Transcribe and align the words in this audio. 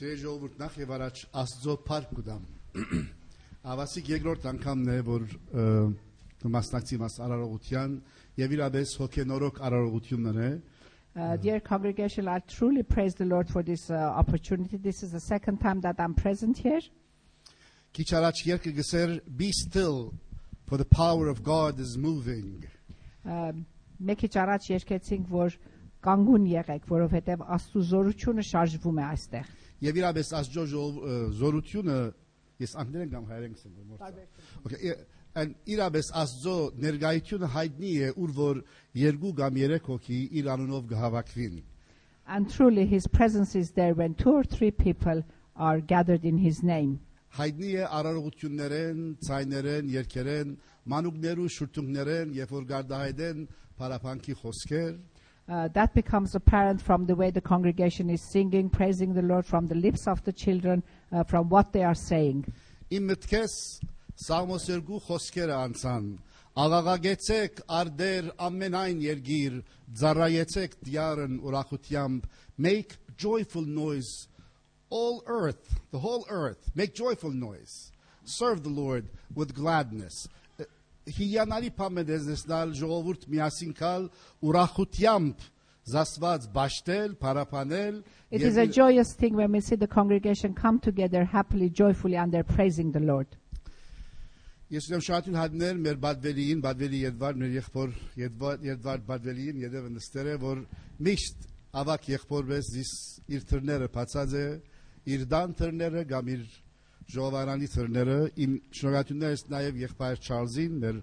Սիրելի 0.00 0.20
ժողովուրդ, 0.20 0.52
նախ 0.56 0.76
եւ 0.80 0.92
առաջ 0.96 1.18
Աստծո 1.36 1.72
փառք 1.84 2.12
կուտամ։ 2.16 2.44
Ավասիկ 3.72 4.06
երկրորդ 4.14 4.46
անգամն 4.48 4.88
է, 4.94 4.94
որ 5.04 5.26
ը, 5.28 5.64
կմասնակցի 6.40 6.98
մաս 7.02 7.16
արարողության 7.26 7.98
եւ 8.40 8.54
իրապես 8.56 8.94
հոգենորոք 9.02 9.60
արարողությունն 9.68 10.40
է։ 10.40 10.48
Uh, 11.12 11.36
dear 11.36 11.60
congregation, 11.60 12.28
I 12.28 12.38
truly 12.48 12.82
praise 12.82 13.14
the 13.14 13.26
Lord 13.26 13.50
for 13.50 13.62
this 13.62 13.90
uh, 13.90 14.00
opportunity. 14.16 14.78
This 14.78 15.02
is 15.02 15.12
the 15.12 15.20
second 15.20 15.58
time 15.58 15.82
that 15.82 16.00
I'm 16.00 16.14
present 16.14 16.56
here. 16.56 16.80
Քիչ 17.92 18.08
առաջ 18.16 18.44
երկը 18.54 18.72
գսեր 18.80 19.16
be 19.36 19.52
still 19.52 20.14
for 20.64 20.78
the 20.80 20.88
power 20.88 21.28
of 21.28 21.44
God 21.44 21.76
is 21.78 21.98
moving։ 21.98 22.64
Մեկ 24.00 24.24
քիչ 24.24 24.34
առաջ 24.48 24.74
երկեցինք, 24.80 25.28
որ 25.28 25.60
կանգուն 26.08 26.52
եղեք, 26.56 26.88
որովհետև 26.88 27.50
Աստծո 27.58 27.88
զորությունը 27.90 28.52
շարժվում 28.56 29.02
է 29.04 29.10
այստեղ։ 29.10 29.58
Եվ 29.80 29.98
իրապես 30.00 30.30
Աստծո 30.40 30.64
զորությունը 31.40 31.98
ես 32.60 32.74
անգլերեն 32.82 33.12
կամ 33.14 33.28
հայերեն 33.30 33.52
կսեմ 33.56 33.92
որ 33.94 34.00
Okay, 34.66 34.94
and 35.40 35.54
իրապես 35.74 36.10
Աստծո 36.22 36.56
ներգայությունը 36.84 37.50
հայտնի 37.54 37.92
է, 38.06 38.10
ուր 38.20 38.32
որ 38.36 38.62
երկու 39.00 39.32
կամ 39.40 39.60
երեք 39.60 39.90
հոգի 39.92 40.20
իր 40.40 40.50
անունով 40.54 40.88
գահավաքվին։ 40.92 41.60
And 42.26 42.50
truly 42.50 42.86
his 42.86 43.06
presence 43.06 43.54
is 43.56 43.70
there 43.72 43.94
when 43.94 44.14
two 44.14 44.32
or 44.32 44.44
three 44.44 44.70
people 44.70 45.24
are 45.56 45.80
gathered 45.80 46.24
in 46.24 46.38
his 46.38 46.62
name. 46.62 47.00
Հայտնի 47.38 47.70
է 47.78 47.86
արարողություններեն, 47.86 49.00
ցայներեն, 49.22 49.90
երկերեն, 49.94 50.54
մանուկներու 50.90 51.48
շուրթունքներեն, 51.56 52.32
երբ 52.36 52.54
որ 52.56 52.64
գարդահայտեն 52.70 53.44
փարապանքի 53.80 54.34
խոսքեր, 54.40 54.94
Uh, 55.49 55.67
that 55.69 55.93
becomes 55.93 56.33
apparent 56.33 56.81
from 56.81 57.05
the 57.05 57.15
way 57.15 57.29
the 57.29 57.41
congregation 57.41 58.09
is 58.09 58.21
singing, 58.31 58.69
praising 58.69 59.13
the 59.13 59.21
Lord 59.21 59.45
from 59.45 59.67
the 59.67 59.75
lips 59.75 60.07
of 60.07 60.23
the 60.23 60.33
children, 60.33 60.81
uh, 61.11 61.23
from 61.23 61.49
what 61.49 61.71
they 61.71 61.83
are 61.83 61.93
saying. 61.95 62.45
Իմ 62.89 63.11
մտքես 63.11 63.53
Սաղմոս 64.25 64.65
2 64.71 64.99
խոսքերը 65.05 65.55
անցան։ 65.59 66.05
Աղաղագեցեք 66.55 67.61
արդեր 67.77 68.29
ամենայն 68.47 69.01
երգիր, 69.05 69.57
ծառայեցեք 70.01 70.77
դիարն 70.87 71.39
ուրախությամբ, 71.43 72.29
make 72.57 72.95
joyful 73.17 73.65
noise 73.65 74.27
all 74.89 75.21
earth, 75.25 75.79
the 75.91 75.99
whole 75.99 76.25
earth, 76.29 76.71
make 76.75 76.95
joyful 76.95 77.31
noise. 77.31 77.91
Serve 78.23 78.63
the 78.63 78.69
Lord 78.69 79.07
with 79.33 79.53
gladness. 79.53 80.27
Հիյանալի 81.16 81.70
պամեդեզնալ 81.78 82.74
ժողովուրդ 82.80 83.26
միասին 83.34 83.72
կալ 83.80 84.06
ուրախությամբ 84.50 85.48
զասված 85.90 86.46
ճաշտել, 86.54 87.14
փարապանել 87.20 88.02
It 88.30 88.42
is 88.42 88.56
a 88.56 88.66
joyous 88.66 89.12
thing 89.14 89.34
when 89.34 89.50
we 89.52 89.60
see 89.60 89.74
the 89.74 89.88
congregation 89.88 90.54
come 90.54 90.78
together 90.78 91.24
happily, 91.24 91.68
joyfully, 91.68 92.16
and 92.16 92.30
they're 92.30 92.44
praising 92.44 92.92
the 92.92 93.00
Lord. 93.00 93.26
Ես 94.70 94.86
ուզում 94.86 95.00
շատ 95.02 95.28
հատներ 95.34 95.78
մեր 95.82 95.96
բադվելիին, 96.04 96.60
բադվելի 96.62 96.98
Եդվար, 97.02 97.38
մեր 97.40 97.54
եղբոր 97.56 97.94
Եդվար, 98.20 98.60
Եդվար 98.68 99.00
բադվելիին, 99.08 99.56
յետև 99.64 99.88
նստեր 99.96 100.28
է, 100.30 100.34
որ 100.44 100.60
միշտ 101.08 101.48
ավակ 101.80 102.06
եղբորպես 102.12 102.70
իր 103.34 103.48
թրները 103.50 103.88
բացած 103.96 104.36
է, 104.38 104.44
իր 105.10 105.24
դան 105.34 105.56
թրները 105.58 106.04
կամ 106.12 106.30
իր 106.36 106.44
ժողովարանի 107.14 107.68
թրները, 107.74 108.18
իմ 108.44 108.58
շնորհատուններս 108.80 109.46
նաև 109.54 109.80
եղբայր 109.84 110.20
Չարլզին, 110.26 110.76
մեր 110.84 111.00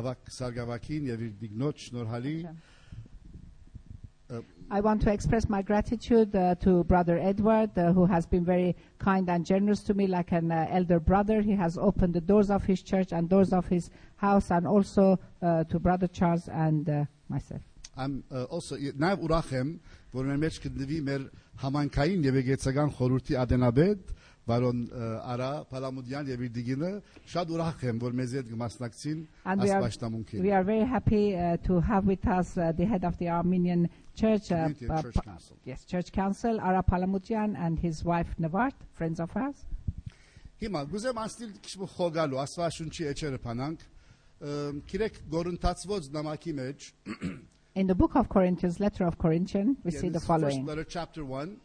ավակ 0.00 0.30
Սարգսակին 0.36 1.10
եւ 1.12 1.26
իր 1.28 1.34
դիգնոջ 1.42 1.88
շնորհալի 1.88 2.36
I 4.70 4.80
want 4.80 5.02
to 5.02 5.12
express 5.12 5.50
my 5.50 5.60
gratitude 5.60 6.34
uh, 6.34 6.54
to 6.56 6.84
Brother 6.84 7.18
Edward, 7.18 7.76
uh, 7.76 7.92
who 7.92 8.06
has 8.06 8.24
been 8.24 8.42
very 8.42 8.74
kind 8.98 9.28
and 9.28 9.44
generous 9.44 9.82
to 9.82 9.92
me, 9.92 10.06
like 10.06 10.32
an 10.32 10.50
uh, 10.50 10.66
elder 10.70 10.98
brother. 10.98 11.42
He 11.42 11.52
has 11.52 11.76
opened 11.76 12.14
the 12.14 12.22
doors 12.22 12.50
of 12.50 12.64
his 12.64 12.82
church 12.82 13.12
and 13.12 13.28
doors 13.28 13.52
of 13.52 13.66
his 13.66 13.90
house, 14.16 14.50
and 14.50 14.66
also 14.66 15.18
uh, 15.42 15.64
to 15.64 15.78
Brother 15.78 16.06
Charles 16.06 16.48
and 16.48 16.88
uh, 16.88 17.04
myself. 17.28 17.60
I'm 17.94 18.24
uh, 18.30 18.44
also 18.44 18.76
նաև 18.78 19.20
ուրախ 19.20 19.52
եմ, 19.60 19.72
որ 20.16 20.28
մեր 20.30 20.38
մեջ 20.40 20.58
կդվի 20.64 21.00
մեր 21.08 21.26
համանքային 21.60 22.24
եւ 22.24 22.38
եգեցական 22.40 22.92
խորհրդի 22.96 23.36
ադենաբեդ 23.42 24.14
Բարոն 24.47 24.77
ը, 24.95 25.07
Արա 25.33 25.49
Պալամուդյան 25.71 26.27
եւ 26.31 26.43
իր 26.47 26.51
դիգինը 26.57 26.91
շատ 27.33 27.49
ուրախ 27.55 27.81
եմ, 27.89 27.97
որ 28.03 28.13
մեզ 28.19 28.35
հետ 28.37 28.51
կմասնակցին 28.53 29.23
And 29.45 29.61
we 29.61 29.69
are, 29.69 29.81
աստվածաշտամունքին։ 29.81 30.41
we 30.45 30.51
are 30.51 30.63
very 30.63 30.85
happy 30.85 31.35
uh, 31.35 31.57
to 31.67 31.81
have 31.81 32.05
with 32.07 32.25
us 32.27 32.57
uh, 32.57 32.71
the 32.71 32.85
head 32.85 33.03
of 33.03 33.17
the 33.17 33.27
Armenian 33.29 33.89
Church, 34.15 34.51
uh, 34.51 34.71
Community 34.71 34.85
and 34.85 34.91
uh, 34.91 35.01
Church 35.01 35.15
pa- 35.15 35.21
Council. 35.21 35.57
yes, 35.65 35.83
Church 35.85 36.11
Council, 36.13 36.61
Ara 36.61 36.81
Palamutian 36.81 37.55
and 37.59 37.77
his 37.77 38.05
wife 38.05 38.27
Nevart, 38.39 38.73
friends 38.93 39.19
of 39.19 39.35
ours. 39.35 39.65
Հիմա 40.61 40.85
գուզեմ 40.89 41.19
անստիլ 41.21 41.51
քիչ 41.61 41.73
մը 41.83 41.87
խոգալու 41.97 42.39
աստվածաշունչի 42.41 43.03
էջերը 43.11 43.37
փանանք։ 43.43 43.83
ըմ, 44.47 44.79
Գիրեք 44.89 45.19
Գորընթացված 45.35 46.07
նամակի 46.15 46.53
մեջ 46.57 46.87
In 47.77 47.85
the 47.85 47.93
book 47.93 48.15
of 48.15 48.27
Corinthians, 48.27 48.79
letter 48.79 49.05
of 49.05 49.19
Corinthians, 49.19 49.77
we 49.83 49.91
yeah, 49.91 49.99
see 49.99 50.07
the 50.09 50.13
this 50.17 50.23
first 50.25 50.27
following. 50.41 50.65
letter 50.65 50.83
chapter 50.83 51.23
1 51.25 51.57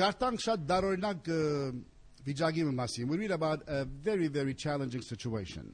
Գարտանք 0.00 0.40
շատ 0.46 0.64
դարօրինակ 0.70 1.28
վիճակի 2.25 2.65
մասին։ 2.77 3.07
We 3.07 3.17
read 3.17 3.31
about 3.31 3.63
a 3.67 3.85
very 3.85 4.27
very 4.27 4.53
challenging 4.53 5.01
situation. 5.01 5.73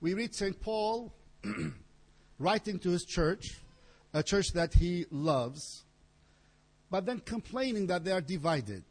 We 0.00 0.14
read 0.14 0.34
St. 0.34 0.60
Paul 0.60 1.12
writing 2.38 2.78
to 2.80 2.90
his 2.90 3.04
church, 3.04 3.60
a 4.14 4.22
church 4.22 4.52
that 4.52 4.74
he 4.74 5.06
loves, 5.10 5.84
but 6.90 7.06
then 7.06 7.20
complaining 7.20 7.86
that 7.86 8.04
they 8.04 8.12
are 8.12 8.20
divided. 8.20 8.84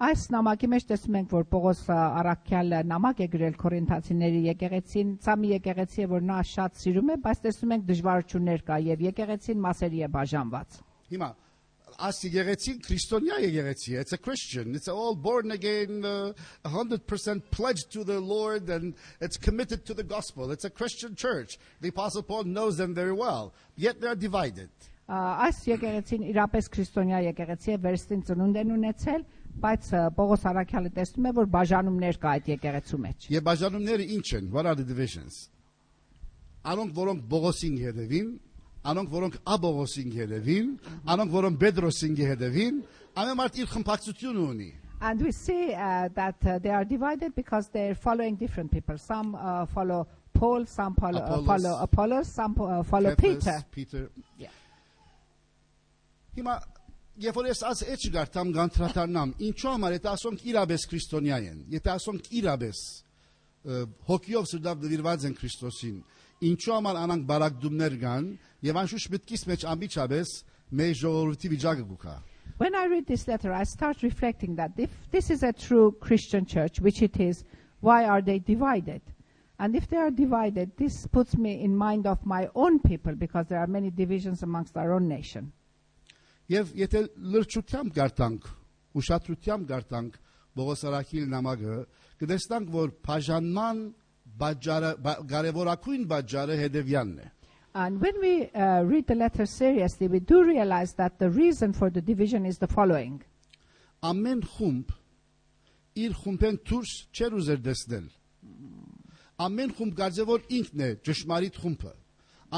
Այս 0.00 0.30
նամակի 0.32 0.68
մեջ 0.72 0.84
տեսնում 0.88 1.16
ենք, 1.18 1.32
որ 1.36 1.42
Պողոս 1.52 1.80
Արաքյալը 1.92 2.78
նամակ 2.88 3.18
է 3.20 3.26
գրել 3.34 3.56
Կորինթացիների 3.60 4.38
եկեղեցին, 4.46 5.10
ցա 5.20 5.34
մի 5.36 5.50
եկեղեցի 5.58 6.06
է, 6.06 6.08
որ 6.14 6.24
նա 6.30 6.38
շատ 6.50 6.80
սիրում 6.80 7.10
է, 7.12 7.16
բայց 7.26 7.42
տեսնում 7.44 7.74
ենք 7.76 7.84
դժվարություններ 7.90 8.64
կա 8.70 8.78
եւ 8.86 9.04
եկեղեցին 9.10 9.60
մասերի 9.66 10.00
է 10.00 10.08
բաժանված։ 10.16 10.80
Հիմա 11.12 11.28
as 12.07 12.17
եկեղեցի 12.27 12.73
քրիստոնյա 12.85 13.37
եկեղեցի 13.45 13.93
it's 14.01 14.13
a 14.13 14.17
christian 14.17 14.75
it's 14.75 14.89
all 14.91 15.15
born 15.15 15.51
again 15.51 16.03
uh, 16.03 16.33
100% 16.65 17.41
pledged 17.51 17.89
to 17.91 18.03
the 18.03 18.19
lord 18.19 18.69
and 18.69 18.93
it's 19.21 19.37
committed 19.37 19.85
to 19.85 19.93
the 19.93 20.03
gospel 20.03 20.51
it's 20.51 20.65
a 20.65 20.69
christian 20.69 21.15
church 21.15 21.57
the 21.81 21.87
apostle 21.87 22.21
paul 22.23 22.43
knows 22.43 22.75
them 22.77 22.93
very 22.93 23.13
well 23.13 23.53
yet 23.77 24.01
they're 24.01 24.15
divided 24.27 24.69
Ա, 25.05 25.17
Այս 25.45 25.57
եկեղեցին 25.69 26.23
իրապես 26.31 26.67
քրիստոնյա 26.73 27.17
եկեղեցի 27.27 27.73
է, 27.75 27.81
վերստին 27.83 28.21
ծնունդ 28.25 28.55
են 28.57 28.71
ունեցել, 28.73 29.25
բայց 29.61 29.89
ա, 29.93 29.99
Պողոս 30.17 30.45
Արաքյալը 30.49 30.91
տեսնում 30.95 31.27
է, 31.29 31.33
որ 31.37 31.49
բաժանումներ 31.55 32.17
կա 32.23 32.31
այդ 32.39 32.49
եկեղեցու 32.55 32.99
մեջ։ 33.03 33.27
եւ 33.35 33.43
բաժանումները 33.45 34.07
ինչ 34.15 34.25
են 34.39 34.47
what 34.55 34.65
are 34.65 34.73
the 34.79 34.87
divisions 34.89 35.37
անոնք 36.73 36.97
որոնք 36.97 37.27
բողոսին 37.35 37.77
հետևին 37.85 38.33
անոնք 38.90 39.10
որոնք 39.12 39.34
աբողոսին 39.54 40.12
հետևին 40.18 40.68
անոնք 41.14 41.32
որոնք 41.34 41.58
բեդրոսին 41.64 42.14
հետևին 42.30 42.78
ամեն 43.20 43.38
մարդ 43.40 43.58
իր 43.64 43.72
խմբակցությունը 43.74 44.44
ունի 44.52 44.70
And 45.02 45.22
we 45.22 45.32
see 45.32 45.72
uh, 45.72 46.08
that 46.14 46.36
uh, 46.44 46.58
they 46.58 46.68
are 46.68 46.84
divided 46.84 47.34
because 47.34 47.68
they're 47.72 47.94
following 47.94 48.36
different 48.36 48.70
people. 48.70 48.98
Some 48.98 49.34
uh, 49.34 49.64
follow 49.64 50.06
Paul, 50.34 50.66
some 50.66 50.94
follow 50.94 51.22
Apollos. 51.24 51.40
uh, 51.40 51.46
follow 51.46 51.78
Apollos, 51.80 52.28
some 52.34 52.54
uh, 52.60 52.82
follow 52.82 53.10
Cephas, 53.16 53.22
Peter. 53.22 53.64
Peter 53.72 54.10
Yeah. 54.36 54.50
Հիմա 56.36 56.58
երբ 57.24 57.38
որ 57.40 57.48
ես 57.50 57.62
աս 57.70 57.80
էջ 57.94 58.04
գարտամ 58.14 58.52
գանտրատարնամ, 58.58 59.32
ինչու 59.48 59.70
համար 59.72 59.96
եթե 59.96 60.10
ասոնք 60.12 60.44
իրապես 60.52 60.84
քրիստոնյա 60.92 61.38
են, 61.48 61.58
եթե 61.74 61.90
ասոնք 61.96 62.28
իրապես 62.40 62.82
ը, 63.64 63.80
հոգիով 64.10 64.46
սրտավ 64.52 64.84
դվիրված 64.84 65.26
են 65.30 65.34
Քրիստոսին, 65.40 65.96
ինչու 66.40 66.72
համար 66.72 66.98
անանք 67.04 67.24
բարակդումներ 67.28 67.94
կան 68.00 68.28
եւ 68.64 68.78
անշուշտ 68.80 69.14
մտքիս 69.14 69.42
մեջ 69.50 69.64
ամբիջապես 69.74 70.34
մեր 70.80 70.92
ժողովրդի 71.00 71.50
վիճակը 71.52 71.84
գուքա։ 71.90 72.14
When 72.60 72.74
I 72.74 72.84
read 72.92 73.06
this 73.06 73.26
letter, 73.28 73.52
I 73.52 73.64
start 73.64 74.02
reflecting 74.02 74.56
that 74.56 74.72
if 74.76 74.90
this 75.10 75.30
is 75.30 75.42
a 75.42 75.52
true 75.52 75.92
Christian 76.00 76.44
church, 76.44 76.80
which 76.80 77.02
it 77.02 77.20
is, 77.20 77.44
why 77.80 78.04
are 78.04 78.20
they 78.20 78.38
divided? 78.38 79.00
And 79.58 79.76
if 79.76 79.88
they 79.88 79.96
are 79.96 80.10
divided, 80.10 80.76
this 80.76 81.06
puts 81.06 81.36
me 81.36 81.60
in 81.60 81.76
mind 81.76 82.06
of 82.06 82.24
my 82.24 82.48
own 82.54 82.80
people 82.80 83.14
because 83.14 83.46
there 83.46 83.58
are 83.58 83.66
many 83.66 83.90
divisions 83.90 84.42
amongst 84.42 84.76
our 84.76 84.92
own 84.92 85.08
nation. 85.08 85.52
Եվ 86.50 86.72
եթե 86.74 87.00
լրջությամբ 87.32 87.92
գարտանք, 87.94 88.46
ուշադրությամբ 88.98 89.66
գարտանք 89.70 90.16
Բողոս 90.58 90.80
Արաքիլ 90.88 91.28
նամակը, 91.30 91.76
կտեսնանք, 92.20 92.72
որ 92.74 92.94
բաժանման 93.06 93.82
բաժարը 94.40 94.90
բա- 95.04 95.18
կարևորակույն 95.32 96.06
բաժարը 96.12 96.56
հետևյալն 96.64 97.18
է։ 97.24 97.28
And 97.72 98.00
when 98.02 98.16
we 98.20 98.50
uh, 98.50 98.82
read 98.82 99.06
the 99.06 99.14
letter 99.14 99.46
seriously, 99.46 100.08
we 100.08 100.18
do 100.18 100.42
realize 100.42 100.94
that 100.94 101.18
the 101.20 101.30
reason 101.30 101.72
for 101.72 101.88
the 101.88 102.00
division 102.00 102.44
is 102.44 102.58
the 102.58 102.66
following. 102.66 103.20
ամեն 104.02 104.40
խումբ 104.56 104.88
իր 106.00 106.12
խումբեն 106.22 106.56
դուրս 106.68 106.92
չեր 107.14 107.34
ուզեր 107.40 107.58
տեսնել 107.66 108.06
ամեն 109.46 109.72
խումբ 109.76 109.94
գարձե 110.00 110.24
որ 110.30 110.44
ինքն 110.58 110.84
է 110.86 110.88
ճշմարիտ 111.08 111.58
խումբը 111.62 111.92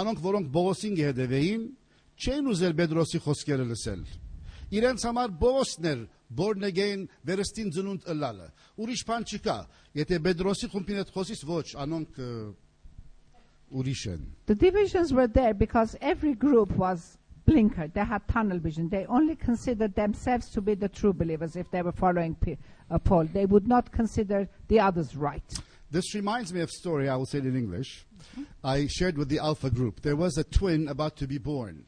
անոնք 0.02 0.20
որոնք 0.26 0.46
Բողոսին 0.56 0.96
հետևեին 1.02 1.64
չեն 2.22 2.50
ուզել 2.52 2.76
Պետրոսի 2.80 3.20
խոսքերը 3.26 3.66
լսել 3.72 4.04
իրենց 4.71 5.05
համար 5.07 5.33
բոսն 5.41 5.89
էր 5.91 6.05
born 6.29 6.63
again 6.67 7.05
վերստին 7.27 7.69
ծնունդ 7.75 8.07
ըլալը 8.13 8.47
ուրիշ 8.83 9.03
բան 9.07 9.27
չկա 9.31 9.57
եթե 10.01 10.19
Պետրոսի 10.27 10.71
խումբին 10.73 11.01
հետ 11.01 11.13
խոսից 11.15 11.43
ոչ 11.47 11.65
անոնք 11.85 12.19
ը, 12.19 12.31
ուրիշ 13.71 14.03
են 14.13 14.25
The 14.45 14.55
divisions 14.55 15.13
were 15.13 15.27
there 15.27 15.53
because 15.53 15.95
every 16.01 16.33
group 16.33 16.71
was 16.77 17.17
blinkered. 17.47 17.93
They 17.93 18.03
had 18.03 18.27
tunnel 18.27 18.59
vision. 18.59 18.89
They 18.89 19.05
only 19.05 19.35
considered 19.35 19.95
themselves 19.95 20.49
to 20.49 20.59
be 20.61 20.73
the 20.75 20.89
true 20.89 21.13
believers 21.13 21.55
if 21.55 21.71
they 21.71 21.81
were 21.81 21.93
following 21.93 22.35
P- 22.35 22.57
uh, 22.91 22.97
Paul. 22.99 23.23
They 23.31 23.45
would 23.45 23.67
not 23.67 23.89
consider 23.91 24.49
the 24.67 24.81
others 24.81 25.15
right. 25.15 25.43
This 25.89 26.13
reminds 26.13 26.53
me 26.53 26.59
of 26.59 26.67
a 26.67 26.71
story, 26.73 27.07
I 27.07 27.15
will 27.15 27.25
say 27.25 27.37
it 27.37 27.45
in 27.45 27.55
English. 27.55 28.05
I 28.65 28.87
shared 28.87 29.17
with 29.17 29.29
the 29.29 29.39
Alpha 29.39 29.69
group. 29.69 30.01
There 30.01 30.17
was 30.17 30.37
a 30.37 30.43
twin 30.43 30.89
about 30.89 31.15
to 31.17 31.27
be 31.27 31.37
born. 31.37 31.85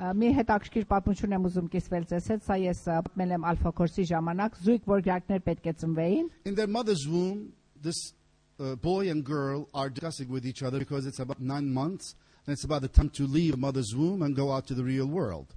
Մի 0.00 0.28
հետաքրքիր 0.38 0.84
պատմություն 0.88 1.34
եմ 1.36 1.46
ուզում 1.46 1.66
կիսվել 1.72 2.04
ձեզ 2.10 2.28
հետ, 2.32 2.44
սա 2.46 2.56
ես 2.62 2.78
պատմել 2.88 3.32
եմ 3.36 3.42
Ալֆա 3.50 3.72
կորսի 3.76 4.04
ժամանակ, 4.08 4.54
զույգ 4.64 4.86
որգյակներ 4.88 5.42
պետք 5.48 5.66
է 5.68 5.74
ծնվեին։ 5.82 6.30
In 6.48 6.54
their 6.56 6.66
mother's 6.66 7.04
womb, 7.06 7.52
this 7.76 8.14
uh, 8.58 8.74
boy 8.76 9.10
and 9.10 9.22
girl 9.22 9.68
are 9.74 9.90
discussing 9.90 10.30
with 10.30 10.46
each 10.46 10.62
other 10.62 10.78
because 10.78 11.04
it's 11.04 11.20
about 11.20 11.40
nine 11.40 11.68
months 11.70 12.16
and 12.46 12.54
it's 12.54 12.64
about 12.64 12.80
the 12.80 12.88
time 12.88 13.10
to 13.10 13.26
leave 13.26 13.58
mother's 13.58 13.94
womb 13.94 14.22
and 14.22 14.34
go 14.34 14.50
out 14.50 14.66
to 14.66 14.74
the 14.74 14.82
real 14.82 15.06
world. 15.06 15.52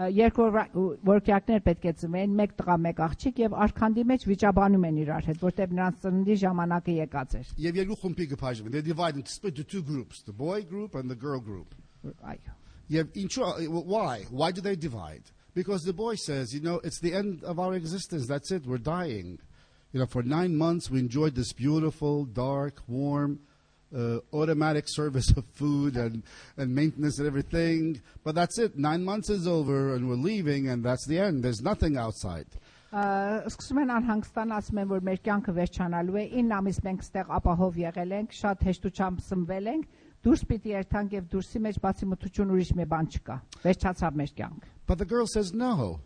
Երկու 0.00 0.44
որգյակներ 1.04 1.60
պետք 1.66 1.86
է 1.90 1.92
ծնվեին, 2.00 2.36
մեկ 2.38 2.52
տղա, 2.60 2.76
մեկ 2.84 3.00
աղջիկ 3.04 3.40
եւ 3.42 3.56
արքանդի 3.66 4.04
մեջ 4.06 4.26
վիճաբանում 4.30 4.86
են 4.86 5.00
իրար 5.02 5.26
հետ, 5.28 5.42
որտեղ 5.42 5.74
նրանց 5.76 5.98
ծննդի 6.06 6.36
ժամանակը 6.44 6.94
եկած 7.00 7.36
էր։ 7.40 7.50
եւ 7.66 7.80
երկու 7.82 7.98
խումբի 8.04 8.28
կփաժվեն. 8.36 8.72
They 8.78 8.86
divide 8.86 9.18
into 9.18 9.34
split 9.34 9.58
to 9.58 9.66
two 9.66 9.82
groups, 9.82 10.22
the 10.22 10.32
boy 10.32 10.62
group 10.62 10.94
and 10.94 11.10
the 11.10 11.18
girl 11.18 11.42
group. 11.42 11.74
Այո։ 12.22 12.59
Yev- 12.89 13.15
intro- 13.15 13.57
uh, 13.57 13.61
Why? 13.63 14.25
Why 14.29 14.51
do 14.51 14.61
they 14.61 14.75
divide? 14.75 15.23
Because 15.53 15.83
the 15.83 15.93
boy 15.93 16.15
says, 16.15 16.53
you 16.53 16.61
know, 16.61 16.81
it's 16.83 16.99
the 16.99 17.13
end 17.13 17.43
of 17.43 17.59
our 17.59 17.73
existence. 17.75 18.27
That's 18.27 18.51
it. 18.51 18.65
We're 18.65 18.77
dying. 18.77 19.39
You 19.93 20.01
know, 20.01 20.05
for 20.05 20.21
nine 20.23 20.57
months 20.57 20.91
we 20.91 20.99
enjoyed 20.99 21.35
this 21.35 21.53
beautiful, 21.53 22.25
dark, 22.25 22.81
warm, 22.87 23.39
uh, 23.95 24.19
automatic 24.33 24.89
service 24.89 25.29
of 25.37 25.45
food 25.53 25.95
and, 25.95 26.23
and 26.57 26.75
maintenance 26.75 27.17
and 27.17 27.27
everything. 27.27 28.01
But 28.23 28.35
that's 28.35 28.59
it. 28.59 28.77
Nine 28.77 29.05
months 29.05 29.29
is 29.29 29.47
over 29.47 29.95
and 29.95 30.09
we're 30.09 30.15
leaving 30.15 30.67
and 30.67 30.83
that's 30.83 31.05
the 31.07 31.19
end. 31.19 31.43
There's 31.43 31.61
nothing 31.61 31.95
outside. 31.95 32.47
Ա, 32.95 33.43
Սկսում 33.49 33.79
են 33.81 33.89
անհանգստան 33.91 34.51
ասում 34.55 34.77
են 34.79 34.87
որ 34.87 35.01
մեր 35.03 35.17
կյանքը 35.25 35.53
վերջանալու 35.57 36.19
է 36.21 36.23
9 36.39 36.53
ամիս 36.57 36.77
մենք 36.85 37.01
ստեղ 37.03 37.31
ապահով 37.37 37.79
եղել 37.81 38.13
ենք 38.19 38.35
շատ 38.37 38.61
հեշտությամբ 38.67 39.23
սնվել 39.25 39.67
ենք 39.71 39.97
դուրս 40.25 40.45
պիտի 40.49 40.73
երթանք 40.75 41.15
եւ 41.19 41.27
դուրսի 41.35 41.61
մեջ 41.65 41.79
բացի 41.85 42.09
մթություն 42.11 42.55
ուրիշ 42.55 42.71
մի 42.79 42.85
բան 42.95 43.11
չկա 43.15 43.37
վերջացավ 43.65 44.19
մեր 44.21 44.33
կյանք 44.39 44.71
But 44.87 44.99
the 44.99 45.05
girl 45.05 45.25
says, 45.25 45.51
no. 45.51 46.01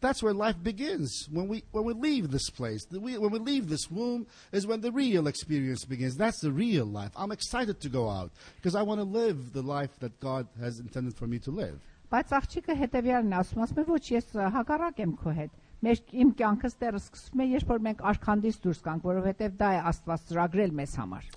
That's 0.00 0.22
where 0.22 0.34
life 0.34 0.60
begins. 0.60 1.28
When 1.30 1.46
we, 1.46 1.62
when 1.70 1.84
we 1.84 1.92
leave 1.94 2.30
this 2.32 2.50
place, 2.50 2.84
the, 2.86 2.98
we, 2.98 3.16
when 3.18 3.30
we 3.30 3.38
leave 3.38 3.68
this 3.68 3.88
womb, 3.88 4.26
is 4.50 4.66
when 4.66 4.80
the 4.80 4.90
real 4.90 5.28
experience 5.28 5.84
begins. 5.84 6.16
That's 6.16 6.40
the 6.40 6.50
real 6.50 6.86
life. 6.86 7.12
I'm 7.14 7.30
excited 7.30 7.80
to 7.80 7.88
go 7.88 8.10
out 8.10 8.32
because 8.56 8.74
I 8.74 8.82
want 8.82 8.98
to 9.00 9.04
live 9.04 9.52
the 9.52 9.62
life 9.62 10.00
that 10.00 10.18
God 10.18 10.48
has 10.58 10.80
intended 10.80 11.14
for 11.14 11.26
me 11.26 11.38
to 11.40 11.50
live. 11.50 11.78
բայց 12.12 12.32
աղջիկը 12.36 12.74
հետեւյալն 12.76 13.30
է 13.32 13.36
ասում 13.38 13.60
ասում 13.64 13.78
է 13.80 13.84
ոչ 13.88 14.02
ես 14.12 14.26
ա, 14.36 14.48
հակառակ 14.52 14.98
եմ 15.00 15.12
քո 15.16 15.32
հետ 15.38 15.54
մեր 15.86 16.00
իմ 16.24 16.32
կյանքը 16.40 16.68
ստերը 16.68 16.98
սկսվում 17.00 17.40
է 17.40 17.46
երբ 17.52 17.70
որ 17.72 17.80
մենք 17.86 18.02
արքանդից 18.10 18.58
դուրս 18.66 18.82
գանք 18.88 19.06
որովհետեւ 19.08 19.54
դա 19.62 19.70
է 19.72 19.78
Աստված 19.92 20.26
ծրագրել 20.28 20.74
մեզ 20.82 20.96
համար 21.00 21.30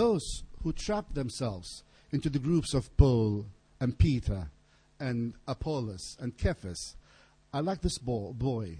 Those 0.00 0.26
who 0.62 0.72
trap 0.72 1.14
themselves 1.14 1.82
into 2.12 2.30
the 2.30 2.38
groups 2.38 2.74
of 2.74 2.94
Paul 2.96 3.46
and 3.80 3.98
Peter 3.98 4.48
and 4.98 5.34
Apollos 5.46 6.16
and 6.20 6.32
Cephas 6.38 6.96
are 7.52 7.62
like 7.62 7.82
this 7.82 7.98
bo- 7.98 8.32
boy. 8.32 8.78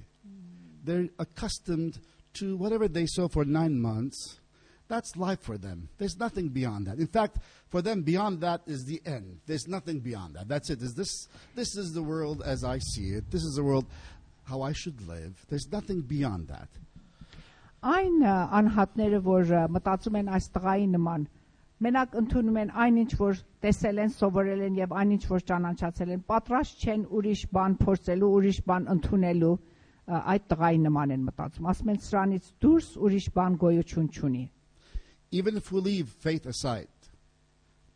They're 0.85 1.09
accustomed 1.19 1.99
to 2.35 2.57
whatever 2.57 2.89
they 2.89 3.07
saw 3.07 3.29
for 3.29 3.45
nine 3.45 3.81
months. 3.81 4.41
That's 4.89 5.17
life 5.17 5.41
for 5.41 5.57
them. 5.57 5.89
There's 5.99 6.19
nothing 6.19 6.49
beyond 6.49 6.87
that. 6.87 6.99
In 6.99 7.07
fact, 7.07 7.39
for 7.69 7.81
them, 7.81 8.03
beyond 8.03 8.41
that 8.43 8.61
is 8.67 8.85
the 8.85 9.01
end. 9.07 9.41
There's 9.47 9.67
nothing 9.67 10.01
beyond 10.01 10.35
that. 10.35 10.47
That's 10.47 10.69
it. 10.71 10.83
Is 10.83 10.95
this 10.95 11.29
this 11.55 11.75
is 11.77 11.93
the 11.93 12.03
world 12.03 12.43
as 12.45 12.65
I 12.65 12.79
see 12.79 13.15
it. 13.15 13.31
This 13.31 13.43
is 13.43 13.55
the 13.57 13.65
world 13.65 13.87
how 14.45 14.61
I 14.63 14.73
should 14.73 15.07
live. 15.09 15.45
There's 15.49 15.69
nothing 15.73 16.03
beyond 16.03 16.49
that. 16.49 16.69
Այն 17.85 18.23
ա, 18.25 18.35
անհատները, 18.57 19.19
որ 19.25 19.51
ա, 19.53 19.63
մտածում 19.69 20.15
են 20.23 20.29
այս 20.33 20.47
տղայի 20.55 20.87
նման, 20.95 21.27
մենակ 21.85 22.17
ընդունում 22.23 22.59
են 22.65 22.73
այնինչ, 22.85 23.13
որ 23.21 23.39
տեսել 23.65 24.03
են, 24.05 24.13
սովորել 24.15 24.65
են 24.69 24.81
եւ 24.81 24.97
այնինչ, 25.05 25.23
որ 25.35 25.47
ճանաչացել 25.51 26.13
են, 26.15 26.25
պատրաստ 26.31 26.85
չեն 26.85 27.07
ուրիշ 27.19 27.47
բան 27.55 27.79
փորձելու, 27.85 28.33
ուրիշ 28.39 28.61
բան 28.69 28.91
ընդունելու, 28.95 29.55
ա, 29.59 30.21
այդ 30.35 30.51
տղայի 30.55 30.83
նման 30.85 31.15
են 31.19 31.25
մտածում։ 31.29 31.71
Ասում 31.75 31.95
են 31.95 32.03
սրանից 32.09 32.51
դուրս 32.65 32.91
ուրիշ 33.05 33.31
բան 33.35 33.59
գոյություն 33.65 34.11
չունի։ 34.15 34.45
even 35.35 35.57
if 35.57 35.73
we 35.73 35.81
leave 35.81 36.09
faith 36.09 36.47
aside, 36.47 36.87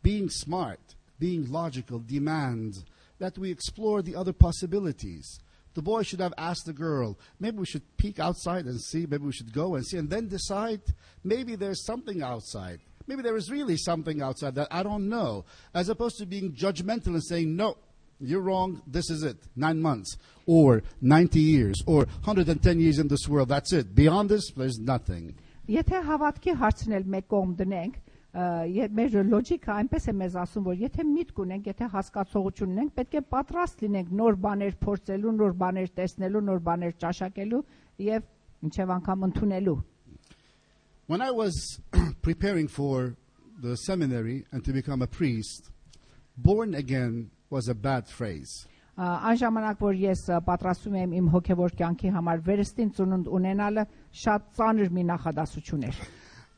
being 0.03 0.29
smart, 0.29 0.95
being 1.19 1.49
logical 1.49 1.99
demands 2.05 2.83
that 3.17 3.37
we 3.37 3.49
explore 3.49 4.01
the 4.01 4.13
other 4.13 4.33
possibilities. 4.33 5.39
The 5.73 5.81
boy 5.81 6.03
should 6.03 6.19
have 6.19 6.33
asked 6.37 6.65
the 6.65 6.73
girl, 6.73 7.17
maybe 7.39 7.59
we 7.59 7.65
should 7.65 7.95
peek 7.95 8.19
outside 8.19 8.65
and 8.65 8.79
see, 8.81 9.05
maybe 9.05 9.23
we 9.23 9.31
should 9.31 9.53
go 9.53 9.75
and 9.75 9.85
see, 9.85 9.97
and 9.97 10.09
then 10.09 10.27
decide 10.27 10.81
maybe 11.23 11.55
there's 11.55 11.85
something 11.85 12.21
outside. 12.21 12.81
Maybe 13.07 13.21
there 13.23 13.35
is 13.37 13.49
really 13.49 13.75
something 13.77 14.21
outside 14.21 14.53
that 14.55 14.67
I 14.71 14.83
don't 14.83 15.09
know, 15.09 15.45
as 15.73 15.89
opposed 15.89 16.17
to 16.19 16.25
being 16.25 16.51
judgmental 16.53 17.07
and 17.07 17.23
saying, 17.23 17.55
no, 17.55 17.77
you're 18.19 18.41
wrong, 18.41 18.81
this 18.85 19.09
is 19.09 19.23
it, 19.23 19.37
nine 19.55 19.81
months, 19.81 20.17
or 20.45 20.83
90 21.01 21.39
years, 21.39 21.81
or 21.87 22.05
110 22.05 22.79
years 22.79 22.99
in 22.99 23.07
this 23.07 23.27
world, 23.27 23.49
that's 23.49 23.73
it. 23.73 23.95
Beyond 23.95 24.29
this, 24.29 24.51
there's 24.55 24.77
nothing. 24.77 25.33
Եթե 25.69 25.99
հավատքի 26.05 26.53
հարցն 26.59 26.93
էլ 26.97 27.03
մեկ 27.13 27.25
կողմ 27.29 27.51
դնենք, 27.59 27.97
ը, 28.33 28.45
ե- 28.73 28.87
մեր 28.99 29.17
լոջիկը 29.29 29.71
այնպես 29.75 30.07
է 30.09 30.13
մեզ 30.21 30.37
ասում, 30.43 30.63
որ 30.65 30.79
եթե 30.83 31.05
միտք 31.09 31.41
ունենք, 31.45 31.67
եթե 31.69 31.89
հասկացողություն 31.93 32.73
ունենք, 32.73 32.93
պետք 32.97 33.17
է 33.19 33.21
պատրաստ 33.35 33.83
լինենք 33.85 34.13
նոր 34.21 34.39
բաներ 34.45 34.77
փորձելու, 34.85 35.33
նոր 35.39 35.53
բաներ 35.61 35.91
տեսնելու, 35.99 36.41
նոր 36.49 36.63
բաներ 36.69 36.95
ճաշակելու 37.05 37.61
եւ 38.09 38.25
ինչեւ 38.69 38.93
անգամ 38.97 39.27
ընդունելու։ 39.29 39.77
When 41.09 41.21
I 41.21 41.31
was 41.31 41.79
preparing 42.23 42.67
for 42.67 43.15
the 43.61 43.75
seminary 43.77 44.45
and 44.51 44.63
to 44.65 44.71
become 44.73 45.01
a 45.01 45.07
priest, 45.07 45.69
born 46.37 46.75
again 46.75 47.31
was 47.49 47.67
a 47.67 47.75
bad 47.75 48.07
phrase. 48.07 48.67
Ա, 48.99 49.15
Այն 49.29 49.37
ժամանակ, 49.39 49.77
որ 49.79 49.95
ես 49.95 50.21
ը, 50.27 50.37
պատրաստում 50.43 50.95
եմ 50.99 51.11
իմ 51.15 51.27
հոգեվոր 51.31 51.75
կյանքի 51.79 52.09
համար 52.17 52.41
վերստին 52.43 52.89
ծնունդ 52.97 53.29
ունենալը, 53.31 53.85
շատ 54.21 54.49
ծանր 54.57 54.89
մի 54.91 55.05
նախադասություն 55.07 55.85
էր։ 55.87 56.01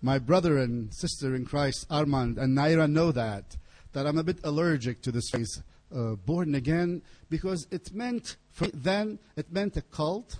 My 0.01 0.17
brother 0.17 0.57
and 0.57 0.91
sister 0.91 1.35
in 1.35 1.45
Christ, 1.45 1.85
Armand 1.91 2.39
and 2.39 2.57
Naira, 2.57 2.89
know 2.89 3.11
that, 3.11 3.57
that 3.93 4.07
I'm 4.07 4.17
a 4.17 4.23
bit 4.23 4.39
allergic 4.43 5.03
to 5.03 5.11
this 5.11 5.29
phrase, 5.29 5.61
uh, 5.95 6.15
born 6.25 6.55
again, 6.55 7.03
because 7.29 7.67
it 7.69 7.93
meant, 7.93 8.37
for 8.49 8.67
then, 8.73 9.19
it 9.35 9.51
meant 9.51 9.77
a 9.77 9.83
cult, 9.83 10.39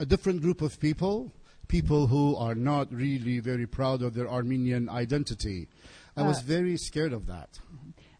a 0.00 0.04
different 0.04 0.42
group 0.42 0.62
of 0.62 0.80
people, 0.80 1.30
people 1.68 2.06
who 2.06 2.36
are 2.36 2.54
not 2.54 2.92
really 2.92 3.38
very 3.40 3.66
proud 3.66 4.02
of 4.02 4.14
their 4.14 4.28
Armenian 4.30 4.88
identity. 4.88 5.68
I 6.16 6.22
was 6.22 6.38
Uh, 6.38 6.46
very 6.46 6.76
scared 6.76 7.12
of 7.12 7.26
that. 7.26 7.58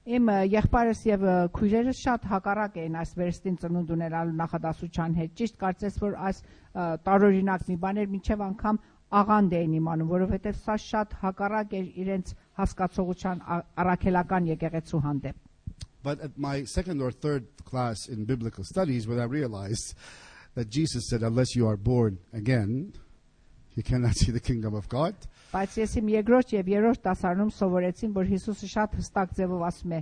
Իմ 0.07 0.27
ը, 0.29 0.39
եղբայրս 0.53 1.01
եւ 1.09 1.23
ը, 1.25 1.35
քույրերս 1.57 2.01
շատ 2.05 2.25
հակառակ 2.29 2.75
էին 2.83 2.97
այս 3.01 3.13
վերստին 3.21 3.55
ծնունդ 3.63 3.93
ունենալու 3.95 4.35
նախադասության 4.41 5.15
հետ։ 5.21 5.31
Ճիշտ 5.39 5.57
կարծես 5.63 5.95
որ 6.03 6.17
այս 6.29 6.41
ը, 6.43 6.99
տարօրինակ 7.07 7.63
մի 7.71 7.77
բան 7.85 8.01
էր, 8.03 8.11
մինչեւ 8.17 8.43
անգամ 8.49 8.79
աղանդ 9.21 9.53
էին 9.61 9.73
իմանում, 9.79 10.11
որովհետեւ 10.13 10.59
սա 10.65 10.77
շատ 10.85 11.15
հակառակ 11.23 11.73
էր 11.81 11.87
իրենց 12.05 12.35
հասկացողության 12.59 13.41
ա- 13.49 13.65
առաքելական 13.81 14.49
եկեղեցու 14.53 15.01
հանդեպ։ 15.07 15.37
But 16.05 16.21
at 16.21 16.37
my 16.37 16.65
second 16.65 17.01
or 17.01 17.11
third 17.11 17.47
class 17.65 18.07
in 18.09 18.27
biblical 18.27 18.63
studies, 18.65 19.09
when 19.09 19.19
I 19.19 19.25
realized 19.25 19.95
that 20.55 20.69
Jesus 20.69 21.09
said, 21.09 21.23
Unless 21.23 21.57
you 21.57 21.67
are 21.67 21.79
born 21.79 22.19
again, 22.35 22.93
you 23.75 23.83
cannot 23.83 24.15
see 24.17 24.31
the 24.33 24.41
kingdom 24.41 24.75
of 24.75 24.89
God, 24.89 25.15
Բայց 25.55 25.77
ես 25.79 25.93
իմ 26.01 26.09
երկրորդ 26.11 26.53
եւ 26.57 26.69
երրորդ 26.73 27.03
դասարանում 27.05 27.51
սովորեցին, 27.55 28.15
որ 28.15 28.31
Հիսուսը 28.33 28.69
շատ 28.73 28.97
հստակ 28.99 29.35
ձևով 29.39 29.61
ասում 29.69 29.93
է. 29.95 30.01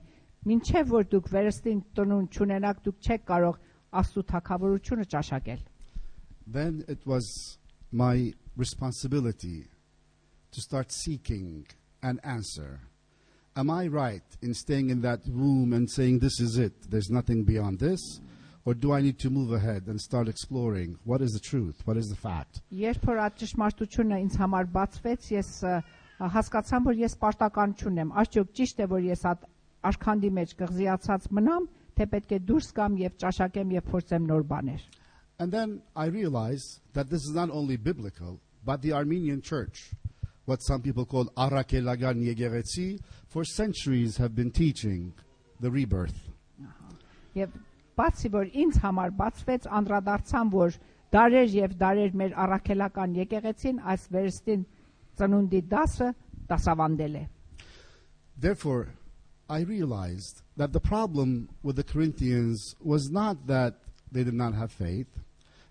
«Մինչև 0.48 0.88
որ 0.92 1.04
դուք 1.12 1.28
վերստին 1.32 1.82
ծնունդ 1.96 2.38
չունենաք, 2.38 2.80
դուք 2.86 3.04
չեք 3.04 3.26
կարող 3.28 3.58
Աստծո 4.00 4.22
թակավորությունը 4.32 5.06
ճաշակել»։ 5.12 5.60
then 6.46 6.84
it 6.88 6.98
was 7.06 7.58
my 7.90 8.32
responsibility 8.56 9.66
to 10.50 10.60
start 10.60 10.90
seeking 10.92 11.66
an 12.02 12.20
answer. 12.24 12.80
Am 13.54 13.70
I 13.70 13.86
right 13.86 14.22
in 14.40 14.54
staying 14.54 14.90
in 14.90 15.02
that 15.02 15.20
room 15.28 15.72
and 15.72 15.88
saying, 15.90 16.18
This 16.18 16.40
is 16.40 16.58
it, 16.58 16.72
there's 16.90 17.10
nothing 17.10 17.44
beyond 17.44 17.78
this? 17.78 18.20
Or 18.66 18.74
do 18.74 18.92
I 18.92 19.00
need 19.00 19.18
to 19.18 19.30
move 19.30 19.52
ahead 19.52 19.88
and 19.88 20.00
start 20.00 20.28
exploring 20.28 20.98
what 21.04 21.20
is 21.20 21.32
the 21.32 21.40
truth, 21.40 21.82
what 21.84 21.96
is 21.96 22.08
the 22.08 22.16
fact? 22.16 22.62
Երբ 22.70 23.06
որ 23.08 23.18
այդ 23.24 23.40
ճշմարտությունը 23.42 24.18
ինձ 24.22 24.36
համար 24.38 24.68
բացվեց, 24.76 25.30
ես 25.34 25.50
ը, 25.66 25.72
հասկացամ, 26.36 26.84
որ 26.86 27.00
ես 27.02 27.16
պարտական 27.24 27.74
չունեմ։ 27.74 28.12
Արդյոք 28.22 28.52
ճիշտ 28.58 28.82
է, 28.84 28.86
որ 28.92 29.02
ես 29.08 29.24
այդ 29.32 29.46
արքանդի 29.90 30.30
մեջ 30.38 30.54
գղզիացած 30.60 31.26
մնամ, 31.38 31.66
թե 31.98 32.06
պետք 32.12 32.36
է 32.36 32.38
դուրս 32.50 32.68
գամ 32.78 32.98
եւ 33.02 33.16
ճաշակեմ 33.24 33.74
եւ 33.78 33.88
փորձեմ 33.90 34.28
նոր 34.30 34.46
բաներ։ 34.52 34.86
And 35.42 35.50
then 35.50 35.82
I 35.96 36.06
realized 36.06 36.80
that 36.92 37.10
this 37.10 37.24
is 37.24 37.34
not 37.34 37.50
only 37.50 37.76
biblical, 37.76 38.38
but 38.64 38.80
the 38.82 38.92
Armenian 38.92 39.42
church, 39.42 39.90
what 40.44 40.62
some 40.62 40.82
people 40.82 41.04
call 41.04 41.26
Arakelagan 41.36 42.22
Yegeretsi, 42.22 43.00
for 43.26 43.44
centuries 43.44 44.18
have 44.18 44.36
been 44.36 44.52
teaching 44.52 45.14
the 45.58 45.70
rebirth. 45.70 46.30
Եվ 47.34 47.50
բացի 47.98 48.28
որ 48.32 48.50
ինձ 48.62 48.80
համար 48.82 49.14
բացվեց 49.20 49.68
անդրադարձան 49.78 50.52
որ 50.52 50.78
դարեր 51.12 51.48
եւ 51.56 51.76
դարեր 51.82 52.16
մեր 52.22 52.34
առաքելական 52.44 53.16
եկեղեցին 53.20 53.80
այս 53.92 54.06
վերստին 54.16 54.62
ծնունդի 55.20 55.60
դասը 55.72 56.08
դասավանդել 56.52 57.16
է։ 57.20 57.24
Therefore, 58.42 58.94
I 59.48 59.60
realized 59.60 60.40
that 60.56 60.72
the 60.72 60.80
problem 60.80 61.50
with 61.62 61.76
the 61.76 61.84
Corinthians 61.84 62.74
was 62.80 63.10
not 63.10 63.46
that 63.46 63.74
they 64.10 64.24
did 64.24 64.34
not 64.34 64.54
have 64.54 64.72
faith. 64.72 65.08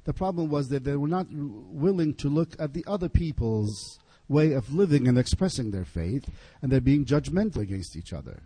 The 0.03 0.13
problem 0.13 0.49
was 0.49 0.69
that 0.69 0.83
they 0.83 0.95
were 0.95 1.07
not 1.07 1.27
r- 1.27 1.47
willing 1.85 2.13
to 2.15 2.29
look 2.29 2.55
at 2.59 2.73
the 2.73 2.85
other 2.87 3.09
people's 3.09 3.99
way 4.27 4.53
of 4.53 4.73
living 4.73 5.07
and 5.07 5.17
expressing 5.17 5.71
their 5.71 5.85
faith, 5.85 6.29
and 6.61 6.71
they're 6.71 6.81
being 6.81 7.05
judgmental 7.05 7.57
against 7.57 7.95
each 7.95 8.13
other. 8.13 8.41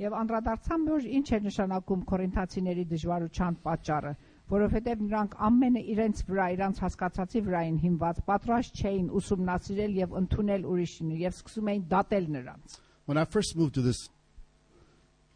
Եվ 0.00 0.14
անդրադարձան 0.16 0.84
որ 0.88 1.06
ինչ 1.18 1.26
է 1.36 1.38
նշանակում 1.44 2.04
կորինթացիների 2.08 2.84
դժվարության 2.88 3.56
պատճառը, 3.64 4.12
որովհետև 4.52 5.02
նրանք 5.06 5.34
ամենը 5.48 5.82
իրենց 5.94 6.22
վրա, 6.30 6.46
իրենց 6.54 6.80
հասկացածի 6.84 7.42
վրա 7.48 7.60
են 7.68 7.76
հիմված, 7.82 8.22
պատրաստ 8.30 8.80
չէին 8.80 9.10
ուսումնասիրել 9.20 9.98
եւ 10.00 10.16
ընդունել 10.22 10.64
ուրիշին 10.72 11.10
եւ 11.20 11.36
սկսում 11.36 11.70
էին 11.74 11.84
դատել 11.92 12.30
նրանց։ 12.38 12.78
When 13.04 13.20
I 13.20 13.26
first 13.26 13.56
moved 13.60 13.74
to 13.74 13.82
this 13.82 14.00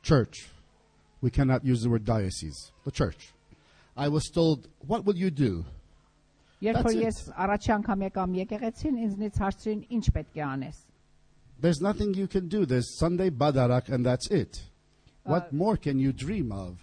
church, 0.02 0.48
we 1.20 1.30
cannot 1.30 1.64
use 1.64 1.82
the 1.82 1.90
word 1.90 2.04
diocese, 2.04 2.72
the 2.84 2.90
church. 2.90 3.34
I 3.96 4.08
was 4.08 4.30
told, 4.32 4.68
What 4.86 5.04
will 5.04 5.16
you 5.16 5.30
do? 5.30 5.64
Երբ 6.64 6.88
ես 6.96 7.20
առաջի 7.36 7.70
անգամ 7.76 8.02
եկամ 8.08 8.34
եկեղեցին, 8.40 8.98
ինձնից 9.06 9.38
հարցրին 9.44 9.80
ինչ 9.98 10.04
պետք 10.16 10.38
է 10.40 10.44
անես։ 10.48 10.83
There's 11.59 11.81
nothing 11.81 12.13
you 12.13 12.27
can 12.27 12.47
do. 12.47 12.65
There's 12.65 12.97
Sunday 12.97 13.29
Badarak, 13.29 13.89
and 13.89 14.05
that's 14.05 14.29
it. 14.31 14.61
What 15.23 15.51
more 15.51 15.77
can 15.77 15.99
you 15.99 16.13
dream 16.13 16.51
of? 16.51 16.79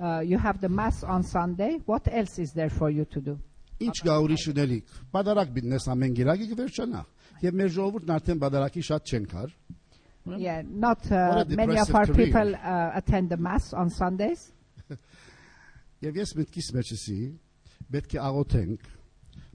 Uh, 0.00 0.20
you 0.20 0.38
have 0.38 0.60
the 0.60 0.68
mass 0.68 1.02
on 1.04 1.22
Sunday. 1.22 1.80
What 1.86 2.08
else 2.10 2.38
is 2.38 2.52
there 2.52 2.70
for 2.70 2.90
you 2.90 3.04
to 3.06 3.20
do? 3.20 3.38
Ինչ 3.82 3.98
գա 4.06 4.14
ուրիշ 4.22 4.42
ունելիք։ 4.52 4.90
Բադարակ 5.14 5.48
բիտնես 5.56 5.86
ամեն 5.90 6.12
գիրակի 6.18 6.46
կվերջանա։ 6.52 7.00
Եվ 7.42 7.56
մեր 7.58 7.70
ժողովուրդն 7.76 8.12
արդեն 8.16 8.40
բադարակի 8.42 8.82
շատ 8.88 9.10
չեն 9.10 9.24
կար։ 9.32 9.54
Yeah, 10.38 10.62
not 10.62 11.02
What 11.10 11.10
uh, 11.10 11.52
a 11.52 11.56
many 11.56 11.78
of 11.78 11.88
depressive 11.88 11.94
our 11.96 12.06
career. 12.06 12.26
people 12.26 12.54
uh, 12.54 12.90
attend 12.94 13.30
the 13.30 13.36
mass 13.36 13.72
on 13.74 13.90
Sundays. 13.90 14.52
Եվ 16.02 16.18
ես 16.20 16.34
մտքիս 16.38 16.68
մեջսի 16.76 17.18
պետք 17.90 18.14
է 18.14 18.20
աղոթենք, 18.22 18.86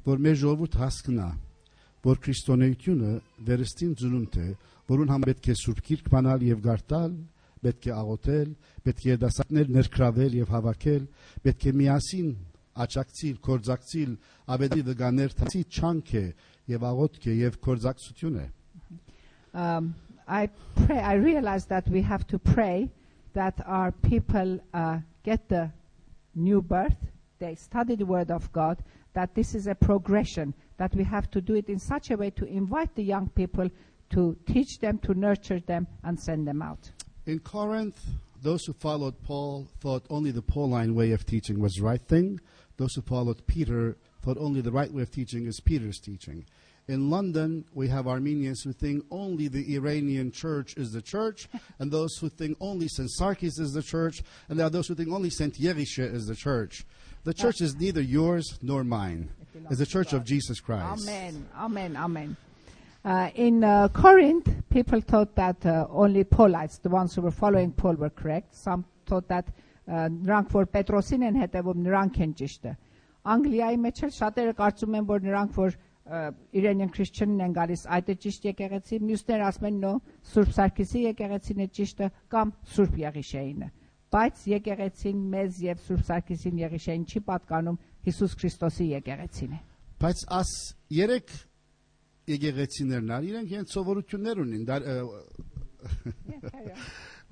որ 0.07 0.22
մեր 0.27 0.36
ժողովուրդ 0.43 0.75
հասկնա, 0.81 1.29
որ 2.02 2.21
քրիստոնեությունը 2.23 3.12
վերստին 3.49 3.92
ծնունդ 4.02 4.38
է, 4.42 4.49
որուն 4.92 5.12
համ 5.12 5.26
պետք 5.28 5.50
է 5.52 5.56
սուրբ 5.62 5.82
գիրք 5.88 6.09
բանալ 6.12 6.47
եւ 6.49 6.62
գարտալ, 6.66 7.12
պետք 7.62 7.87
է 7.87 7.92
աղոթել, 7.94 8.49
պետք 8.87 9.04
է 9.06 9.18
դասակներ 9.23 9.68
ներկրավել 9.76 10.38
եւ 10.40 10.54
հավաքել, 10.56 11.04
պետք 11.47 11.66
է 11.71 11.75
միասին 11.82 12.32
աճակցիլ, 12.82 13.37
կորձակցիլ, 13.47 14.16
ավելի 14.56 14.82
վգաներ 14.88 15.37
թացի 15.38 15.62
չանք 15.71 16.14
է 16.18 16.25
եւ 16.73 16.87
աղոթք 16.90 17.28
է 17.28 17.37
եւ 17.42 17.59
կորձակցություն 17.66 18.40
է։ 18.42 18.47
Um, 19.52 19.94
I 20.26 20.49
pray. 20.87 20.99
I 20.99 21.14
realize 21.14 21.66
that 21.66 21.88
we 21.88 22.00
have 22.02 22.26
to 22.28 22.38
pray 22.38 22.88
that 23.35 23.54
our 23.66 23.92
people 23.92 24.59
uh, 24.73 24.99
get 25.23 25.49
the 25.49 25.71
new 26.35 26.62
birth. 26.62 26.97
They 27.38 27.54
study 27.56 27.97
the 27.97 28.06
Word 28.06 28.30
of 28.30 28.50
God. 28.52 28.78
That 29.12 29.35
this 29.35 29.54
is 29.54 29.66
a 29.66 29.75
progression. 29.75 30.54
That 30.82 30.96
we 30.96 31.04
have 31.04 31.30
to 31.30 31.40
do 31.40 31.54
it 31.54 31.68
in 31.68 31.78
such 31.78 32.10
a 32.10 32.16
way 32.16 32.30
to 32.30 32.44
invite 32.44 32.96
the 32.96 33.04
young 33.04 33.28
people, 33.28 33.68
to 34.10 34.36
teach 34.48 34.80
them, 34.80 34.98
to 35.06 35.14
nurture 35.14 35.60
them, 35.60 35.86
and 36.02 36.18
send 36.18 36.48
them 36.48 36.60
out. 36.60 36.90
In 37.24 37.38
Corinth, 37.38 38.04
those 38.42 38.64
who 38.64 38.72
followed 38.72 39.22
Paul 39.22 39.68
thought 39.78 40.04
only 40.10 40.32
the 40.32 40.42
Pauline 40.42 40.96
way 40.96 41.12
of 41.12 41.24
teaching 41.24 41.60
was 41.60 41.74
the 41.74 41.84
right 41.84 42.02
thing. 42.02 42.40
Those 42.78 42.94
who 42.94 43.02
followed 43.02 43.46
Peter 43.46 43.96
thought 44.22 44.38
only 44.38 44.60
the 44.60 44.72
right 44.72 44.92
way 44.92 45.02
of 45.02 45.12
teaching 45.12 45.46
is 45.46 45.60
Peter's 45.60 46.00
teaching. 46.00 46.46
In 46.88 47.10
London, 47.10 47.64
we 47.72 47.86
have 47.86 48.08
Armenians 48.08 48.62
who 48.62 48.72
think 48.72 49.04
only 49.12 49.46
the 49.46 49.76
Iranian 49.76 50.32
church 50.32 50.74
is 50.76 50.90
the 50.90 51.00
church, 51.00 51.48
and 51.78 51.92
those 51.92 52.16
who 52.16 52.28
think 52.28 52.56
only 52.60 52.88
St. 52.88 53.08
Sarkis 53.20 53.60
is 53.60 53.72
the 53.72 53.84
church, 53.84 54.24
and 54.48 54.58
there 54.58 54.66
are 54.66 54.70
those 54.70 54.88
who 54.88 54.96
think 54.96 55.12
only 55.12 55.30
St. 55.30 55.54
Yerisha 55.54 56.12
is 56.12 56.26
the 56.26 56.34
church. 56.34 56.84
The 57.24 57.34
church 57.34 57.62
is 57.62 57.75
neither 57.75 58.01
yours 58.01 58.57
nor 58.62 58.84
mine. 58.84 59.29
It's 59.69 59.79
the 59.79 59.86
church 59.86 60.13
of 60.13 60.24
Jesus 60.24 60.60
Christ. 60.60 61.01
Amen. 61.01 61.46
Amen. 61.57 61.96
Amen. 61.96 62.38
Uh, 63.03 63.29
in 63.36 63.63
uh, 63.63 63.88
Corinth, 63.89 64.50
people 64.69 65.01
thought 65.01 65.36
that 65.36 65.65
uh, 65.65 65.88
only 65.89 66.24
Paulites, 66.24 66.81
the 66.81 66.89
ones 66.89 67.15
who 67.15 67.22
were 67.22 67.31
following 67.31 67.72
Paul, 67.72 67.96
were 67.96 68.10
correct. 68.10 68.55
Some 68.55 68.86
thought 69.05 69.27
that 69.29 69.48
uh, 69.88 70.10
նրանք 70.12 70.51
որ 70.51 70.65
Պետրոսին 70.74 71.24
են 71.24 71.38
հետևում, 71.39 71.84
նրանք 71.88 72.19
են 72.25 72.34
ճիշտը։ 72.41 72.74
Անգլիայի 73.34 73.77
մեջ 73.84 74.01
էլ 74.07 74.12
շատերը 74.17 74.55
կարծում 74.57 74.98
են, 75.00 75.07
որ 75.07 75.24
նրանք 75.24 75.55
որ 75.55 75.77
uh, 75.77 76.31
Iranian 76.51 76.91
Christian-ն 76.91 77.46
են 77.48 77.55
գալիս, 77.55 77.86
այդ 77.96 78.12
է 78.12 78.15
ճիշտ 78.25 78.48
եկեղեցի, 78.50 79.00
մյուսները 79.07 79.48
ասում 79.48 79.69
են 79.72 79.79
նո, 79.84 79.93
Սուրբ 80.31 80.53
Սարգիսի 80.57 81.03
եկեղեցին 81.07 81.63
է 81.63 81.69
ճիշտը 81.79 82.10
կամ 82.36 82.53
Սուրբ 82.75 83.00
Եղիշեինը։ 83.07 83.69
Բայց 84.13 84.43
եկեղեցին 84.53 85.24
մեզ 85.34 85.57
եւ 85.65 85.81
Սուրբ 85.88 86.03
Սարգիսին 86.07 86.62
Եղիշեին 86.63 87.05
չի 87.12 87.22
պատկանում 87.27 87.77
Հիսուս 88.07 88.36
Քրիստոսի 88.39 88.88
եկեղեցին 88.93 89.55
է։ 89.57 89.60
Բայց 90.03 90.22
աս 90.38 90.51
երեք 90.98 91.34
եկեղեցիներն 92.31 93.12
ար 93.17 93.27
իրենք 93.31 93.53
իրենց 93.55 93.75
սովորություններ 93.75 94.41
ունին 94.46 94.63
դա 94.67 94.77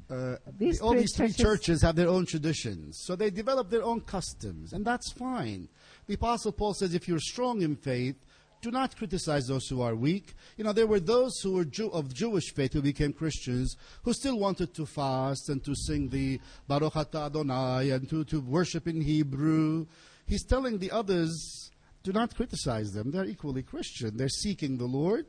uh, 0.09 0.35
These 0.59 0.81
all 0.81 0.91
three 0.91 1.01
these 1.01 1.15
three 1.15 1.27
churches- 1.29 1.37
churches 1.41 1.81
have 1.81 1.95
their 1.95 2.09
own 2.09 2.25
traditions. 2.25 2.99
So 3.05 3.15
they 3.15 3.29
develop 3.31 3.69
their 3.69 3.83
own 3.83 4.01
customs, 4.01 4.73
and 4.73 4.85
that's 4.85 5.11
fine. 5.11 5.67
The 6.07 6.13
Apostle 6.13 6.51
Paul 6.51 6.73
says 6.75 6.93
if 6.93 7.07
you're 7.07 7.19
strong 7.19 7.61
in 7.63 7.75
faith, 7.75 8.15
do 8.60 8.70
not 8.70 8.96
criticize 8.96 9.46
those 9.46 9.68
who 9.68 9.80
are 9.80 9.94
weak. 9.94 10.34
You 10.56 10.64
know, 10.64 10.72
there 10.72 10.86
were 10.86 11.00
those 11.00 11.40
who 11.40 11.52
were 11.52 11.64
Jew, 11.64 11.90
of 11.90 12.12
Jewish 12.12 12.52
faith 12.52 12.72
who 12.72 12.82
became 12.82 13.12
Christians 13.12 13.76
who 14.02 14.12
still 14.12 14.38
wanted 14.38 14.74
to 14.74 14.86
fast 14.86 15.48
and 15.48 15.64
to 15.64 15.74
sing 15.74 16.08
the 16.08 16.40
Baruch 16.68 16.94
Atah 16.94 17.26
Adonai 17.26 17.90
and 17.90 18.08
to, 18.10 18.24
to 18.24 18.40
worship 18.40 18.86
in 18.86 19.00
Hebrew. 19.00 19.86
He's 20.26 20.44
telling 20.44 20.78
the 20.78 20.90
others, 20.90 21.70
do 22.02 22.12
not 22.12 22.34
criticize 22.34 22.92
them. 22.92 23.10
They're 23.10 23.24
equally 23.24 23.62
Christian. 23.62 24.16
They're 24.16 24.28
seeking 24.28 24.76
the 24.78 24.86
Lord. 24.86 25.26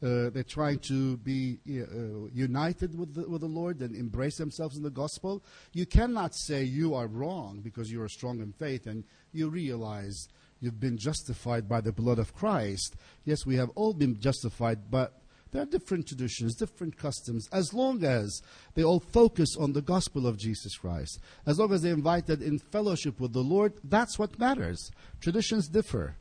Uh, 0.00 0.30
they're 0.30 0.44
trying 0.44 0.78
to 0.78 1.16
be 1.16 1.58
uh, 1.68 2.28
united 2.32 2.96
with 2.96 3.14
the, 3.14 3.28
with 3.28 3.40
the 3.40 3.48
Lord 3.48 3.80
and 3.80 3.96
embrace 3.96 4.36
themselves 4.36 4.76
in 4.76 4.84
the 4.84 4.90
gospel. 4.90 5.42
You 5.72 5.86
cannot 5.86 6.36
say 6.36 6.62
you 6.62 6.94
are 6.94 7.08
wrong 7.08 7.60
because 7.64 7.90
you 7.90 8.00
are 8.02 8.08
strong 8.08 8.40
in 8.40 8.52
faith 8.52 8.86
and 8.86 9.02
you 9.32 9.48
realize 9.48 10.28
you've 10.59 10.79
been 10.79 10.97
justified 10.97 11.67
by 11.67 11.81
the 11.81 11.91
blood 11.91 12.19
of 12.19 12.33
Christ. 12.33 12.95
Yes, 13.25 13.45
we 13.45 13.55
have 13.55 13.69
all 13.75 13.93
been 13.93 14.19
justified, 14.19 14.89
but 14.89 15.19
there 15.51 15.61
are 15.61 15.65
different 15.65 16.07
traditions, 16.07 16.55
different 16.55 16.97
customs, 16.97 17.47
as 17.51 17.73
long 17.73 18.03
as 18.03 18.41
they 18.73 18.83
all 18.83 18.99
focus 18.99 19.55
on 19.55 19.73
the 19.73 19.81
gospel 19.81 20.25
of 20.25 20.37
Jesus 20.37 20.75
Christ. 20.77 21.19
As 21.45 21.59
long 21.59 21.71
as 21.73 21.81
they're 21.81 21.93
invited 21.93 22.41
in 22.41 22.57
fellowship 22.57 23.19
with 23.19 23.33
the 23.33 23.43
Lord, 23.43 23.73
that's 23.83 24.17
what 24.17 24.39
matters. 24.39 24.91
Traditions 25.21 25.67
differ. 25.67 26.15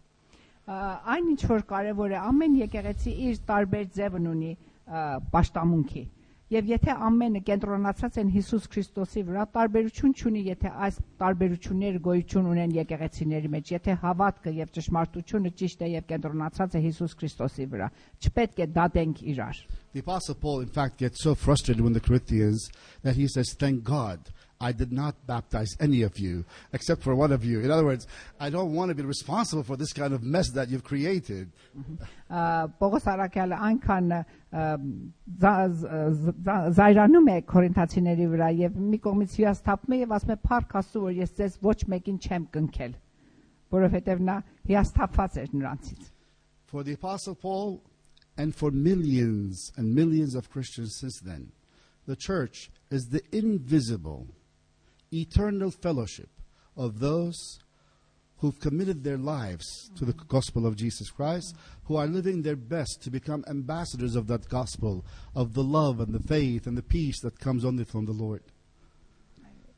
Ա, 0.62 1.00
այն 1.10 1.32
ինչ 1.32 1.40
որ 1.50 1.64
կարևոր 1.66 2.12
է 2.14 2.18
ամեն 2.22 2.52
եկեղեցի 2.60 3.12
իր 3.28 3.38
տարբեր 3.48 3.86
ձևն 3.96 4.28
ունի 4.30 4.50
ա, 4.54 5.00
պաշտամունքի 5.32 6.02
եւ 6.47 6.69
եթե 6.71 6.93
ամենը 7.07 7.41
կենտրոնացած 7.47 8.17
են 8.21 8.29
Հիսուս 8.31 8.67
Քրիստոսի 8.71 9.23
վրա 9.27 9.41
տարբերություն 9.57 10.13
չունի 10.15 10.43
եթե 10.47 10.69
այս 10.87 10.99
տարբերությունները 11.23 12.01
գոյություն 12.05 12.47
ունեն 12.53 12.75
եկեղեցիների 12.77 13.51
մեջ 13.55 13.71
եթե 13.73 13.95
հավատքը 14.03 14.53
եւ 14.61 14.71
ճշմարտությունը 14.77 15.51
ճիշտ 15.61 15.83
է 15.83 15.91
եւ 15.97 16.07
կենտրոնացած 16.13 16.77
է 16.79 16.83
Հիսուս 16.87 17.17
Քրիստոսի 17.19 17.67
վրա 17.73 17.89
չպետք 18.23 18.63
է 18.63 18.69
դատենք 18.79 19.23
իրար 19.35 19.61
The 19.97 20.01
Apostle 20.01 20.35
Paul, 20.35 20.59
in 20.61 20.67
fact, 20.67 20.97
gets 20.97 21.23
so 21.23 21.33
frustrated 21.33 21.81
with 21.81 21.93
the 21.95 21.99
Corinthians 21.99 22.69
that 23.01 23.15
he 23.15 23.27
says, 23.27 23.55
Thank 23.57 23.83
God 23.83 24.19
I 24.60 24.70
did 24.72 24.92
not 24.92 25.14
baptize 25.26 25.76
any 25.80 26.02
of 26.02 26.18
you 26.18 26.44
except 26.72 27.02
for 27.02 27.14
one 27.16 27.32
of 27.32 27.44
you. 27.44 27.60
In 27.60 27.70
other 27.70 27.84
words, 27.84 28.06
I 28.38 28.48
don't 28.50 28.72
want 28.74 28.90
to 28.90 28.94
be 28.94 29.02
responsible 29.02 29.64
for 29.64 29.76
this 29.76 29.92
kind 29.92 30.12
of 30.14 30.22
mess 30.22 30.50
that 30.52 30.68
you've 30.70 30.84
created. 30.84 31.50
Ա, 32.30 32.70
Պողոս 32.80 33.08
Արաքյալը 33.12 33.58
այնքան 33.68 34.12
ա, 34.14 34.22
զա- 35.42 35.54
զա- 35.82 36.34
զա- 36.46 36.70
զայրանում 36.78 37.28
է 37.32 37.36
կորինթացիների 37.52 38.26
վրա 38.32 38.48
եւ 38.62 38.78
մի 38.92 39.00
կողմից 39.06 39.36
հիասթափում 39.42 39.96
է 39.96 40.00
եւ 40.02 40.14
ասում 40.16 40.34
է 40.34 40.38
փառք 40.48 40.76
Աստծո 40.80 41.02
որ 41.06 41.16
ես 41.18 41.34
ձեզ 41.40 41.58
ոչ 41.66 41.76
մեկին 41.92 42.18
չեմ 42.28 42.46
կնքել 42.56 42.94
որովհետեւ 43.72 44.22
նա 44.30 44.36
հիասթափված 44.70 45.38
էր 45.42 45.54
նրանցից 45.58 46.10
For 46.72 46.82
the 46.82 46.94
Apostle 46.94 47.34
Paul 47.34 47.82
and 48.38 48.54
for 48.54 48.70
millions 48.70 49.70
and 49.76 49.94
millions 49.94 50.34
of 50.34 50.48
Christians 50.48 50.96
since 50.98 51.20
then, 51.20 51.52
the 52.06 52.16
church 52.16 52.70
is 52.90 53.08
the 53.10 53.20
invisible, 53.30 54.26
eternal 55.12 55.70
fellowship 55.70 56.28
of 56.76 57.00
those 57.00 57.58
who've 58.38 58.58
committed 58.58 59.04
their 59.04 59.18
lives 59.18 59.90
to 59.96 60.04
the 60.04 60.12
gospel 60.12 60.66
of 60.66 60.74
Jesus 60.74 61.10
Christ, 61.10 61.54
who 61.84 61.96
are 61.96 62.08
living 62.08 62.42
their 62.42 62.56
best 62.56 63.00
to 63.02 63.10
become 63.10 63.44
ambassadors 63.48 64.16
of 64.16 64.26
that 64.26 64.48
gospel, 64.48 65.04
of 65.34 65.54
the 65.54 65.62
love 65.62 66.00
and 66.00 66.12
the 66.12 66.26
faith 66.26 66.66
and 66.66 66.76
the 66.76 66.82
peace 66.82 67.20
that 67.20 67.38
comes 67.38 67.64
only 67.64 67.84
from 67.84 68.04
the 68.06 68.12
Lord. 68.12 68.42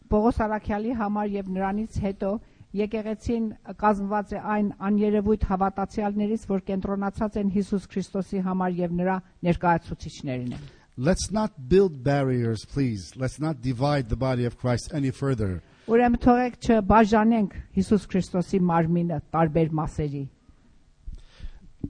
Պողոս 0.09 0.40
Արաքյալի 0.44 0.97
համար 1.00 1.30
եւ 1.33 1.47
նրանից 1.52 1.94
հետո 2.04 2.30
եկեղեցին 2.78 3.44
կազմված 3.80 4.33
է 4.37 4.40
այն 4.54 4.71
աներևույթ 4.88 5.47
հավատացյալներից, 5.50 6.47
որ 6.50 6.64
կենտրոնացած 6.71 7.38
են 7.40 7.52
Հիսուս 7.54 7.87
Քրիստոսի 7.92 8.42
համար 8.49 8.76
եւ 8.80 8.97
նրա 9.00 9.16
ներկայացուցիչներին 9.49 10.56
են։ 10.56 10.66
Let's 10.99 11.33
not 11.33 11.68
build 11.68 12.04
barriers, 12.04 12.64
please. 12.64 13.12
Let's 13.16 13.40
not 13.40 13.61
divide 13.61 14.09
the 14.09 14.16
body 14.16 14.44
of 14.44 14.56
Christ 14.56 14.92
any 14.94 15.11
further. 15.11 15.62
Ուրեմն 15.90 16.21
թողեք 16.23 16.54
չբաժանենք 16.64 17.56
Հիսուս 17.76 18.04
Քրիստոսի 18.12 18.61
մարմինը 18.64 19.18
տարբեր 19.35 19.75
մասերի։ 19.80 20.23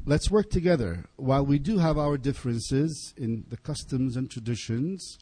Let's 0.06 0.30
work 0.30 0.50
together. 0.50 1.04
While 1.16 1.46
we 1.46 1.58
do 1.58 1.78
have 1.78 1.98
our 1.98 2.16
differences 2.16 3.14
in 3.16 3.44
the 3.48 3.56
customs 3.56 4.16
and 4.16 4.30
traditions, 4.30 5.18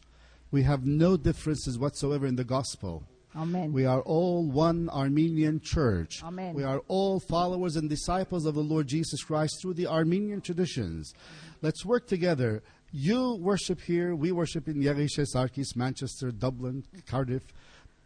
we 0.49 0.63
have 0.63 0.85
no 0.85 1.17
differences 1.17 1.77
whatsoever 1.77 2.25
in 2.25 2.35
the 2.35 2.43
gospel. 2.43 3.03
Ամեն։ 3.35 3.71
We 3.71 3.85
are 3.85 4.01
all 4.01 4.45
one 4.45 4.89
Armenian 4.89 5.59
church. 5.59 6.21
Amen. 6.23 6.53
We 6.53 6.63
are 6.63 6.81
all 6.87 7.19
followers 7.19 7.75
and 7.75 7.89
disciples 7.89 8.45
of 8.45 8.53
the 8.53 8.61
Lord 8.61 8.87
Jesus 8.87 9.23
Christ 9.23 9.57
through 9.61 9.73
the 9.73 9.87
Armenian 9.87 10.41
traditions. 10.41 11.13
Let's 11.61 11.83
work 11.83 12.07
together. 12.07 12.61
You 12.91 13.37
worship 13.41 13.81
here, 13.81 14.15
we 14.15 14.31
worship 14.31 14.67
in 14.67 14.75
Yarishe, 14.75 15.25
Sarkis, 15.33 15.75
Manchester, 15.75 16.29
Dublin, 16.31 16.83
Cardiff, 17.07 17.41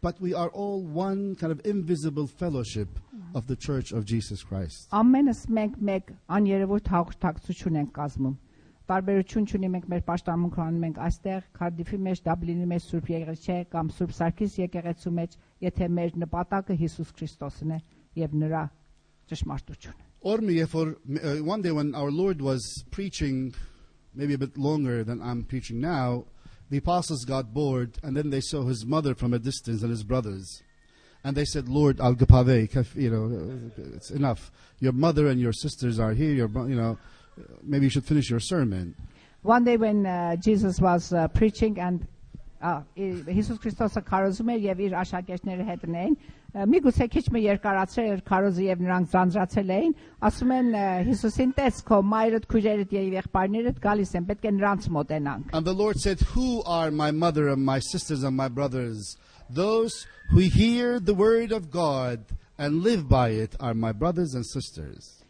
but 0.00 0.18
we 0.18 0.32
are 0.32 0.48
all 0.48 0.82
one 0.82 1.34
kind 1.34 1.52
of 1.52 1.60
invisible 1.66 2.26
fellowship 2.26 2.88
of 3.34 3.46
the 3.48 3.56
church 3.56 3.92
of 3.92 4.06
Jesus 4.06 4.42
Christ. 4.42 4.88
Ամենս 4.92 5.44
մենք 5.50 5.76
մեկ 5.82 6.12
աներևույթ 6.38 6.88
հաղորդակցություն 6.94 7.78
ենք 7.82 7.92
կազմում։ 7.98 8.36
Տարբերություն 8.88 9.46
չունի 9.52 9.68
մենք 9.74 9.86
մեր 9.92 10.02
պաշտամունքը 10.06 10.60
անում 10.64 10.84
ենք 10.88 10.98
այստեղ 11.04 11.40
Քարդիֆի 11.58 11.98
մեջ, 12.06 12.20
Դաբլինի 12.24 12.68
մեջ 12.70 12.84
Սուրբ 12.88 13.10
Եղեցե 13.12 13.56
կամ 13.74 13.90
Սուրբ 13.98 14.14
Սարգիս 14.18 14.54
եկեղեցու 14.62 15.12
մեջ, 15.18 15.34
եթե 15.66 15.88
մեր 15.98 16.14
նպատակը 16.24 16.76
Հիսուս 16.82 17.10
Քրիստոսն 17.18 17.74
է 17.76 17.78
եւ 18.22 18.36
նրա 18.42 18.62
ճշմարտությունը։ 19.28 20.06
Ormi, 20.24 20.56
for 20.66 20.96
uh, 21.22 21.44
one 21.44 21.60
day 21.62 21.70
when 21.70 21.94
our 21.94 22.10
Lord 22.10 22.40
was 22.40 22.64
preaching, 22.90 23.54
maybe 24.14 24.34
a 24.34 24.38
bit 24.38 24.56
longer 24.56 25.04
than 25.04 25.20
I'm 25.20 25.44
preaching 25.44 25.80
now, 25.80 26.24
the 26.70 26.78
apostles 26.78 27.24
got 27.24 27.52
bored, 27.52 27.98
and 28.02 28.16
then 28.16 28.30
they 28.30 28.40
saw 28.40 28.64
his 28.64 28.84
mother 28.84 29.14
from 29.14 29.32
a 29.32 29.38
distance 29.38 29.82
and 29.82 29.90
his 29.90 30.02
brothers, 30.02 30.62
and 31.24 31.36
they 31.36 31.44
said, 31.44 31.68
"Lord, 31.68 32.00
al 32.00 32.14
gapave, 32.14 32.70
kaf- 32.70 32.96
you 32.96 33.10
know, 33.10 33.70
it's 33.94 34.10
enough. 34.10 34.50
Your 34.80 34.92
mother 34.92 35.28
and 35.28 35.40
your 35.40 35.52
sisters 35.52 35.98
are 35.98 36.12
here. 36.12 36.32
Your, 36.32 36.48
bro- 36.48 36.66
you 36.66 36.76
know, 36.76 36.98
maybe 37.62 37.86
you 37.86 37.90
should 37.90 38.04
finish 38.04 38.30
your 38.30 38.40
sermon." 38.40 38.94
One 39.42 39.64
day 39.64 39.76
when 39.76 40.04
uh, 40.06 40.36
Jesus 40.36 40.80
was 40.80 41.12
uh, 41.12 41.28
preaching 41.28 41.78
and 41.78 42.06
uh, 42.60 42.82
Հիսուս 42.96 43.60
Քրիստոսը 43.62 44.02
քարոզում 44.08 44.48
էր 44.54 44.64
եւ 44.66 44.80
իր 44.88 44.96
աշակերտները 45.04 45.66
հետն 45.68 45.94
էին 46.02 46.16
միգուցե 46.72 47.06
քիչ 47.12 47.22
մը 47.34 47.40
երկարացրել 47.44 48.12
էր 48.16 48.20
քարոզը 48.28 48.62
եւ 48.64 48.80
նրանք 48.82 49.08
ձանձրացել 49.12 49.72
էին 49.74 49.90
ասում 50.28 50.52
են 50.56 50.70
ը, 50.74 50.84
Հիսուսին 51.08 51.50
տես 51.58 51.80
քո 51.90 51.98
մայրդ 52.12 52.46
քույրերդ 52.50 52.94
եւ 52.96 53.10
եղբայրներդ 53.18 53.80
գալիս 53.84 54.14
են 54.18 54.26
պետք 54.30 54.48
է 54.48 54.52
նրանց 54.58 54.88
մոտենանք 54.96 55.52
And 55.52 55.66
the 55.66 55.74
Lord 55.74 56.00
said, 56.00 56.20
Who 56.34 56.62
are 56.64 56.90
my 56.90 57.10
mother 57.12 57.48
and 57.48 57.62
my 57.64 57.78
sisters 57.78 58.24
and 58.24 58.34
my 58.34 58.48
brothers? 58.48 59.16
Those 59.50 60.06
who 60.30 60.40
hear 60.40 60.98
the 60.98 61.14
word 61.14 61.52
of 61.52 61.70
God 61.70 62.24
and 62.58 62.82
live 62.82 63.08
by 63.08 63.28
it 63.44 63.54
are 63.60 63.74
my 63.74 63.92
brothers 63.92 64.34
and 64.34 64.44
sisters. 64.44 65.21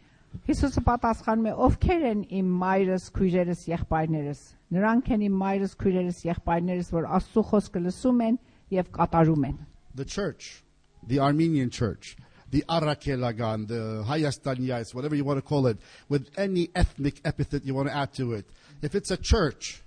Հիսուսը 0.48 0.82
պատասխանում 0.86 1.48
է 1.48 1.52
ովքեր 1.64 2.04
են 2.08 2.20
իմ 2.38 2.52
մայրս 2.60 3.06
քույրերս 3.16 3.64
եղբայրներս 3.68 4.40
նրանք 4.76 5.10
են 5.16 5.24
իմ 5.26 5.34
մայրս 5.42 5.74
քույրերս 5.82 6.20
եղբայրներս 6.24 6.90
որ 6.94 7.08
Աստծո 7.18 7.42
խոսքը 7.50 7.82
լսում 7.84 8.22
են 8.28 8.38
եւ 8.76 8.90
կատարում 8.96 9.46
են 9.48 9.58
The 9.94 10.04
church, 10.04 10.62
the 11.06 11.18
Armenian 11.18 11.70
church, 11.70 12.16
the 12.50 12.64
Arakelagan, 12.68 13.66
the 13.68 14.04
Hayastanites, 14.06 14.94
whatever 14.94 15.14
you 15.14 15.24
want 15.24 15.38
to 15.38 15.42
call 15.42 15.66
it, 15.66 15.78
with 16.08 16.30
any 16.38 16.70
ethnic 16.74 17.20
epithet 17.24 17.64
you 17.64 17.74
want 17.74 17.88
to 17.88 17.96
add 17.96 18.12
to 18.14 18.32
it. 18.32 18.46
If 18.80 18.94
it's 18.94 19.10
a 19.10 19.16
church, 19.16 19.82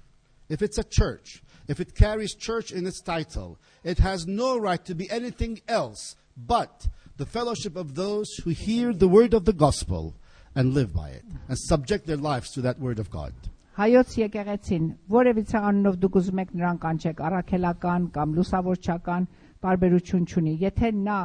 if 0.49 0.61
it's 0.61 0.77
a 0.77 0.83
church, 0.83 1.41
if 1.67 1.79
it 1.79 1.95
carries 1.95 2.35
church 2.35 2.71
in 2.71 2.85
its 2.85 3.01
title, 3.01 3.57
it 3.83 3.99
has 3.99 4.27
no 4.27 4.57
right 4.57 4.83
to 4.85 4.93
be 4.93 5.09
anything 5.09 5.61
else 5.67 6.15
but 6.35 6.87
the 7.17 7.25
fellowship 7.25 7.75
of 7.75 7.95
those 7.95 8.29
who 8.43 8.49
hear 8.49 8.93
the 8.93 9.07
word 9.07 9.33
of 9.33 9.45
the 9.45 9.53
gospel 9.53 10.15
and 10.55 10.73
live 10.73 10.93
by 10.93 11.09
it 11.09 11.23
and 11.47 11.57
subject 11.57 12.05
their 12.05 12.17
lives 12.17 12.51
to 12.51 12.61
that 12.61 12.79
word 12.79 12.99
of 12.99 13.09
God. 13.09 13.33
Հայոց 13.77 14.17
եկեղեցին 14.19 14.87
որևիցե 15.09 15.59
անունով 15.59 15.95
դուք 16.03 16.17
ուզում 16.19 16.41
եք 16.43 16.49
նրան 16.59 16.79
կանչեք 16.85 17.21
առաքելական 17.27 18.09
կամ 18.17 18.33
լուսավորչական 18.37 19.27
տարբերություն 19.63 20.25
չունի 20.27 20.55
եթե 20.65 20.91
նա 20.97 21.19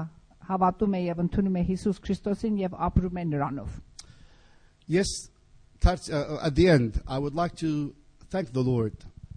հավատում 0.47 0.95
է 0.95 1.01
եւ 1.09 1.23
ընդունում 1.25 1.59
է 1.59 1.64
Հիսուս 1.73 1.99
Քրիստոսին 2.07 2.61
եւ 2.62 2.79
ապրում 2.87 3.19
է 3.19 3.25
նրանով 3.33 3.83
Yes, 4.87 5.09
touch, 5.81 6.09
uh, 6.09 6.38
at 6.40 6.55
the 6.55 6.69
end, 6.69 7.03
I 7.09 7.19
would 7.19 7.35
like 7.35 7.57
to 7.57 7.92
thank 8.31 8.53
the 8.53 8.61
Lord 8.61 8.95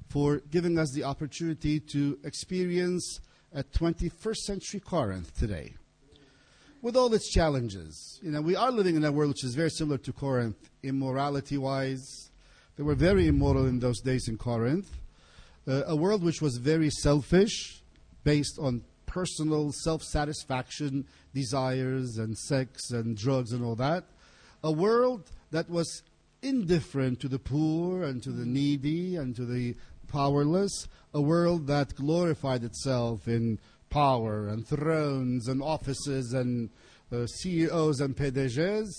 for 0.10 0.42
giving 0.52 0.78
us 0.78 0.92
the 0.92 1.04
opportunity 1.04 1.80
to 1.80 2.20
experience 2.24 3.20
a 3.52 3.64
21st 3.64 4.36
century 4.36 4.80
Corinth 4.80 5.36
today. 5.38 5.74
With 6.85 6.99
all 6.99 7.15
its 7.15 7.31
challenges, 7.31 8.21
you 8.23 8.31
know, 8.31 8.43
we 8.43 8.57
are 8.57 8.71
living 8.71 8.95
in 8.95 9.07
a 9.07 9.11
world 9.11 9.31
which 9.31 9.43
is 9.43 9.55
very 9.55 9.71
similar 9.71 9.97
to 9.97 10.13
Corinth, 10.13 10.69
immorality 10.83 11.57
wise. 11.57 12.31
They 12.77 12.83
were 12.83 12.95
very 12.95 13.27
immoral 13.27 13.67
in 13.67 13.79
those 13.79 14.03
days 14.03 14.29
in 14.29 14.37
Corinth. 14.37 14.91
Uh, 15.67 15.85
a 15.87 15.97
world 15.97 16.23
which 16.23 16.43
was 16.43 16.59
very 16.59 16.91
selfish, 16.91 17.83
based 18.23 18.59
on 18.61 18.83
personal 19.07 19.73
self 19.73 20.03
satisfaction, 20.03 21.07
desires, 21.33 22.19
and 22.19 22.37
sex 22.37 22.91
and 22.91 23.17
drugs 23.17 23.53
and 23.53 23.65
all 23.65 23.77
that. 23.77 24.05
A 24.63 24.71
world 24.71 25.31
that 25.53 25.71
was 25.71 26.03
indifferent 26.43 27.19
to 27.21 27.29
the 27.29 27.39
poor 27.39 28.03
and 28.03 28.23
to 28.23 28.31
the 28.31 28.45
needy 28.45 29.17
and 29.17 29.35
to 29.37 29.47
the 29.47 29.75
powerless. 30.07 30.87
A 31.15 31.23
world 31.23 31.67
that 31.69 31.95
glorified 31.95 32.63
itself 32.63 33.27
in 33.27 33.59
power 33.95 34.49
and 34.49 34.67
thrones 34.67 35.49
and 35.49 35.63
offices 35.63 36.35
and 36.35 36.69
uh, 37.13 37.27
CEOs 37.27 38.01
and 38.01 38.17
PDGs. 38.17 38.91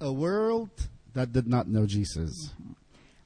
A 0.00 0.12
world 0.12 0.70
that 1.12 1.32
did 1.32 1.46
not 1.46 1.68
know 1.68 1.84
Jesus. 1.86 2.32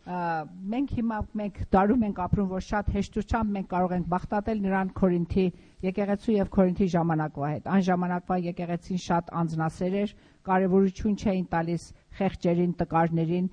Ա, 0.04 0.44
մենք 0.68 0.90
հիմա 0.98 1.18
մենք 1.40 1.60
դարում 1.72 2.02
ենք 2.10 2.18
ապրում 2.26 2.48
որ 2.50 2.64
շատ 2.66 2.88
հեշտությամբ 2.92 3.54
մենք 3.56 3.68
կարող 3.70 3.92
ենք 3.96 4.08
բախտատել 4.10 4.58
նրան 4.64 4.90
Կորինթի 4.98 5.44
եկեղեցու 5.86 6.34
եւ 6.34 6.50
Կորինթի 6.56 6.88
ժամանակվա 6.94 7.48
հետ 7.54 7.70
այն 7.76 7.86
ժամանակվա 7.88 8.38
եկեղեցին 8.50 9.00
շատ 9.04 9.32
անձնասեր 9.40 9.96
էր 10.02 10.12
կարևորություն 10.50 11.16
չէին 11.24 11.48
տալիս 11.54 11.88
խեղճերին 12.20 12.76
տկարներին 12.84 13.48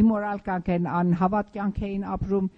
իմորալ 0.00 0.42
կյանք 0.48 0.72
են 0.78 0.88
անհավատ 0.96 1.52
կյանք 1.58 1.82
էին 1.90 2.08
ապրում 2.16 2.48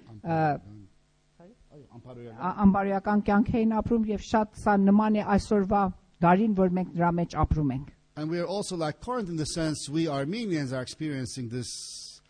ա, 1.88 2.50
ա- 2.50 2.56
անբարոյական 2.66 3.24
կյանք 3.28 3.52
էին 3.58 3.72
ապրում 3.80 4.06
եւ 4.14 4.24
շատ 4.30 4.58
սա 4.64 4.76
նման 4.86 5.20
է 5.22 5.26
այսօրվա 5.36 5.82
դարին 6.26 6.56
որ 6.60 6.74
մենք 6.80 6.94
դրա 6.98 7.12
մեջ 7.20 7.36
ապրում 7.46 7.76
ենք 7.78 7.92
And 8.16 8.30
we 8.30 8.38
are 8.40 8.46
also 8.46 8.76
like 8.78 9.02
Corinth 9.02 9.28
in 9.30 9.38
the 9.38 9.46
sense 9.46 9.90
we 9.90 10.08
Armenians 10.08 10.72
are 10.72 10.84
experiencing 10.84 11.50
this 11.50 12.22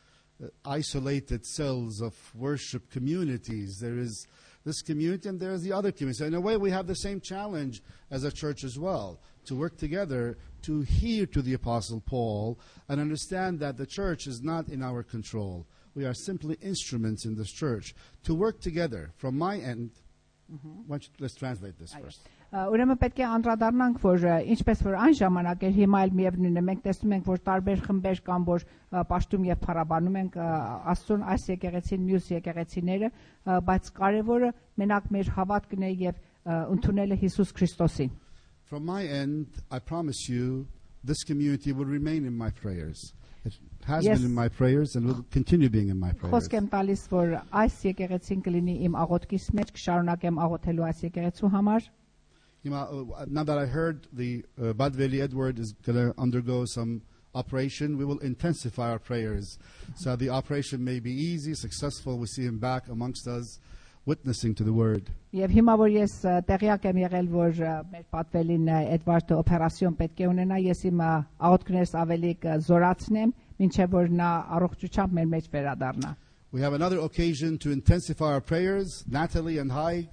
uh, 0.42 0.48
isolated 0.64 1.46
cells 1.46 2.00
of 2.02 2.16
worship 2.34 2.90
communities. 2.90 3.80
There 3.82 3.98
is 3.98 4.26
this 4.64 4.82
community 4.82 5.28
and 5.28 5.42
there 5.42 5.52
is 5.52 5.62
the 5.62 5.74
other 5.74 5.92
community. 5.92 6.20
So 6.20 6.26
in 6.26 6.36
a 6.36 6.40
way, 6.40 6.56
we 6.56 6.72
have 6.72 6.88
the 6.88 6.96
same 6.96 7.20
challenge 7.20 7.84
as 8.10 8.24
a 8.24 8.32
church 8.32 8.64
as 8.64 8.80
well 8.80 9.20
to 9.44 9.56
work 9.56 9.76
together 9.78 10.38
to 10.62 10.82
hear 10.84 11.26
to 11.26 11.42
the 11.42 11.54
Apostle 11.54 12.00
Paul 12.00 12.58
and 12.88 13.02
understand 13.02 13.60
that 13.60 13.76
the 13.76 13.86
church 13.86 14.26
is 14.26 14.42
not 14.42 14.70
in 14.70 14.82
our 14.82 15.04
control. 15.04 15.68
We 15.96 16.06
are 16.06 16.14
simply 16.16 16.58
instruments 16.62 17.26
in 17.26 17.36
this 17.36 17.52
church 17.52 17.94
to 18.24 18.34
work 18.34 18.60
together. 18.60 19.12
From 19.18 19.38
my 19.38 19.58
end, 19.60 19.92
why 20.88 20.98
don't 20.98 21.04
you- 21.08 21.14
let's 21.20 21.36
translate 21.36 21.78
this 21.78 21.94
first. 21.94 22.22
Ա, 22.54 22.70
Ուրեմն 22.70 22.98
պետք 23.02 23.18
է 23.18 23.26
անդրադառնանք, 23.36 24.00
որ 24.02 24.26
ա, 24.30 24.34
ինչպես 24.54 24.82
որ 24.86 24.96
այն 25.04 25.16
ժամանակ 25.20 25.64
էր 25.64 25.74
հիմա 25.74 26.00
էլ 26.06 26.12
միևնույնն 26.20 26.58
է, 26.58 26.64
մենք 26.68 26.82
տեսնում 26.86 27.14
ենք, 27.16 27.26
որ 27.26 27.40
տարբեր 27.48 27.80
խմբեր 27.88 28.20
կան, 28.28 28.44
որ 28.46 28.66
ա, 28.92 29.04
պաշտում 29.10 29.48
եւ 29.50 29.58
փառաբանում 29.66 30.18
են 30.22 30.30
ա, 30.38 30.50
Աստծուն 30.94 31.24
այս 31.34 31.48
եկեղեցին, 31.50 32.04
մյուս 32.10 32.28
եկեղեցիները, 32.38 33.10
ա, 33.10 33.58
բայց 33.70 33.90
կարևորը 33.98 34.52
մենակ 34.78 35.10
մեր 35.18 35.28
հավատքն 35.38 35.84
է 35.90 35.92
եւ 36.04 36.16
ա, 36.46 36.60
ընդունելը 36.76 37.18
Հիսուս 37.24 37.54
Քրիստոսին։ 37.58 38.12
From 38.70 38.86
my 38.86 39.04
end, 39.06 39.48
I 39.72 39.80
promise 39.80 40.30
you, 40.30 40.68
this 41.04 41.24
community 41.24 41.72
will 41.74 41.86
remain 41.86 42.24
in 42.26 42.38
my 42.38 42.50
prayers. 42.52 43.14
It 43.88 43.88
has 43.88 44.06
Yes. 44.06 44.18
been 44.20 44.28
in 44.30 44.34
my 44.34 44.48
prayers, 44.48 44.96
and 44.96 45.06
will 45.06 45.26
continue 45.32 45.70
being 45.70 45.90
in 45.90 46.00
my 46.00 46.12
prayers. 46.14 46.34
Խոսք 46.34 46.54
եմ 46.60 46.70
տալիս, 46.70 47.02
որ 47.12 47.34
այս 47.52 47.76
եկեղեցին 47.90 48.44
կլինի 48.46 48.76
իմ 48.88 48.94
աղոթքիս 49.04 49.50
մեջ, 49.60 49.74
կշարունակեմ 49.78 50.40
աղոթելու 50.46 50.86
այս 50.90 51.04
եկեղեցու 51.10 51.52
համար։ 51.52 51.90
You 52.64 52.72
know, 52.72 53.14
uh, 53.18 53.26
now 53.28 53.44
that 53.44 53.58
I 53.58 53.66
heard 53.66 54.08
the 54.14 54.46
uh, 54.58 54.72
Badveli 54.72 55.20
Edward 55.22 55.60
is 55.60 55.74
going 55.86 55.98
to 55.98 56.14
undergo 56.18 56.64
some 56.64 57.02
operation, 57.36 57.98
we 57.98 58.06
will 58.06 58.20
intensify 58.20 58.90
our 58.92 59.00
prayers. 59.00 59.58
So 59.96 60.16
the 60.16 60.30
operation 60.30 60.82
may 60.82 61.00
be 61.02 61.12
easy, 61.12 61.56
successful. 61.56 62.18
We 62.18 62.28
see 62.28 62.44
him 62.46 62.60
back 62.60 62.88
amongst 62.88 63.28
us, 63.28 63.60
witnessing 64.06 64.54
to 64.56 64.64
the 64.64 64.72
word. 64.72 65.10
Եվ 65.34 65.50
հիմա 65.58 65.76
որ 65.80 65.92
ես 65.98 66.14
ը, 66.24 66.34
տեղյակ 66.48 66.88
եմ 66.92 66.98
եղել, 67.04 67.28
որ 67.34 67.52
ը, 67.60 67.74
մեր 67.92 68.04
պատվելին 68.16 68.66
ը, 68.70 68.80
Էդվարդը 68.98 69.38
օպերացիոն 69.44 69.96
պետք 70.00 70.20
է 70.24 70.28
ունենա, 70.32 70.58
ես 70.64 70.82
իմ 70.92 71.00
ը, 71.04 71.12
աղոթքներս 71.50 71.94
ավելի 72.04 72.34
կզորացնեմ, 72.44 73.32
մինչև 73.60 73.96
որ 73.96 74.12
նա 74.20 74.32
առողջությամբ 74.58 75.18
մեր 75.20 75.32
մեջ 75.34 75.50
վերադառնա։ 75.54 76.16
We 76.54 76.62
have 76.62 76.74
another 76.74 77.00
occasion 77.00 77.58
to 77.60 77.72
intensify 77.72 78.34
our 78.34 78.42
prayers. 78.42 79.04
Natalie 79.08 79.58
and 79.58 79.72
Haig 79.72 80.08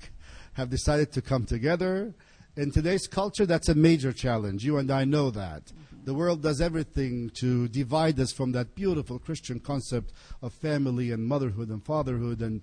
have 0.55 0.71
decided 0.71 1.12
to 1.12 1.21
come 1.21 1.45
together. 1.45 2.14
In 2.57 2.71
today's 2.71 3.07
culture, 3.07 3.45
that's 3.45 3.69
a 3.69 3.75
major 3.75 4.12
challenge. 4.12 4.64
You 4.64 4.79
and 4.79 4.90
I 4.90 5.05
know 5.05 5.31
that. 5.31 5.73
The 6.05 6.14
world 6.14 6.43
does 6.43 6.62
everything 6.62 7.31
to 7.35 7.69
divide 7.69 8.19
us 8.19 8.33
from 8.33 8.53
that 8.53 8.75
beautiful 8.75 9.19
Christian 9.19 9.61
concept 9.61 10.12
of 10.40 10.55
family 10.55 11.12
and 11.12 11.27
motherhood 11.27 11.69
and 11.69 11.85
fatherhood 11.85 12.40
and, 12.40 12.62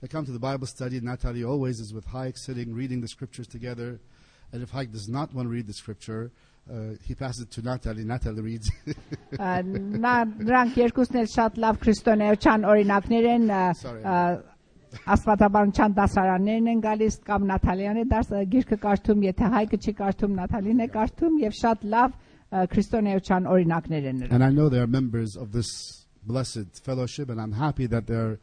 they 0.00 0.08
come 0.08 0.24
to 0.26 0.32
the 0.32 0.38
Bible 0.38 0.66
study. 0.66 1.00
Natalie 1.00 1.44
always 1.44 1.78
is 1.80 1.92
with 1.94 2.06
Hayek 2.08 2.36
sitting, 2.36 2.74
reading 2.74 3.00
the 3.00 3.08
scriptures 3.08 3.46
together. 3.46 4.00
And 4.52 4.62
if 4.62 4.72
Hayek 4.72 4.92
does 4.92 5.08
not 5.08 5.32
want 5.32 5.46
to 5.46 5.50
read 5.50 5.66
the 5.66 5.72
scripture, 5.72 6.30
uh, 6.70 6.94
he 7.04 7.14
passes 7.14 7.42
it 7.44 7.50
to 7.52 7.62
Natalie. 7.62 8.04
Natalie 8.04 8.42
reads. 8.42 8.70
Ա, 9.38 9.62
նա 9.64 10.14
նրանք 10.38 10.76
երկուսն 10.78 11.16
էլ 11.22 11.28
շատ 11.32 11.56
լավ 11.64 11.78
քրիստոնեության 11.82 12.66
օրինակներ 12.72 13.28
են 13.32 13.46
ա, 13.50 13.62
Sorry. 13.80 14.02
ա, 14.04 14.18
աստվածաբանության 15.14 15.94
դասարաններն 15.96 16.68
են 16.72 16.82
գալիս 16.84 17.16
կամ 17.26 17.46
Նաթալիան 17.50 18.00
է 18.02 18.04
դաս 18.12 18.30
ա, 18.36 18.42
գիրքը 18.52 18.78
կարդում, 18.84 19.24
եթե 19.26 19.50
Հայկը 19.56 19.78
չի 19.86 19.94
կարդում, 20.02 20.36
Նաթալին 20.42 20.82
է 20.84 20.88
կարդում 20.98 21.38
եւ 21.42 21.56
շատ 21.62 21.86
լավ 21.94 22.12
ա, 22.12 22.64
քրիստոնեության 22.74 23.48
օրինակներ 23.56 24.08
են 24.12 24.20
նրանք։ 24.22 24.34
and 24.36 24.44
I 24.44 24.50
know 24.52 24.68
they 24.68 24.82
are 24.84 24.86
members 24.86 25.36
of 25.36 25.52
this 25.52 25.72
blessed 26.22 26.84
fellowship, 26.84 27.30
and 27.30 27.40
I'm 27.40 27.52
happy 27.52 27.86
that 27.86 28.06
they're 28.06 28.38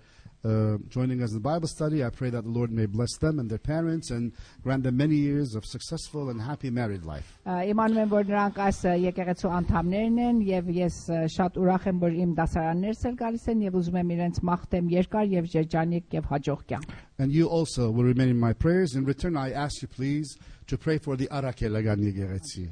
uh, 0.46 0.78
joining 0.88 1.22
us 1.22 1.32
in 1.32 1.36
the 1.36 1.42
Bible 1.42 1.68
study. 1.68 2.04
I 2.04 2.10
pray 2.10 2.30
that 2.30 2.44
the 2.44 2.50
Lord 2.50 2.72
may 2.72 2.86
bless 2.86 3.18
them 3.18 3.40
and 3.40 3.50
their 3.50 3.58
parents 3.60 4.12
and 4.12 4.32
grant 4.64 4.84
them 4.84 4.98
many 4.98 5.16
years 5.16 5.56
of 5.56 5.66
successful 5.66 6.30
and 6.30 6.42
happy 6.42 6.70
married 6.70 7.04
life. 7.04 7.38
Ա, 7.46 7.60
Իմանում 7.74 8.00
եմ, 8.04 8.10
որ 8.14 8.28
նրանք 8.30 8.60
այս 8.68 8.80
ը, 8.88 8.94
եկեղեցու 9.10 9.52
անդամներն 9.60 10.20
են 10.30 10.42
եւ 10.48 10.72
ես 10.80 11.00
ը, 11.12 11.20
շատ 11.36 11.60
ուրախ 11.60 11.88
եմ, 11.92 12.00
որ 12.06 12.18
իմ 12.24 12.34
դասարաններս 12.40 13.06
էլ 13.10 13.18
գալիս 13.24 13.48
են 13.54 13.64
եւ 13.68 13.80
ուզում 13.82 14.00
եմ 14.04 14.14
իրենց 14.16 14.42
մաղթեմ 14.50 14.92
երկար 14.96 15.32
եւ 15.36 15.50
երջանիկ 15.60 16.20
եւ 16.20 16.30
հաջող 16.34 16.64
կյանք։ 16.72 16.98
And 17.20 17.34
you 17.34 17.48
also 17.50 17.92
will 17.92 18.06
remain 18.06 18.30
in 18.30 18.40
my 18.40 18.54
prayers. 18.54 18.96
In 18.96 19.04
return, 19.04 19.36
I 19.36 19.52
ask 19.52 19.82
you, 19.82 19.90
please, 19.90 20.38
to 20.68 20.78
pray 20.78 20.98
for 21.00 21.18
the 21.18 21.28
Arakelagan 21.28 22.00
Yegeretsi. 22.00 22.70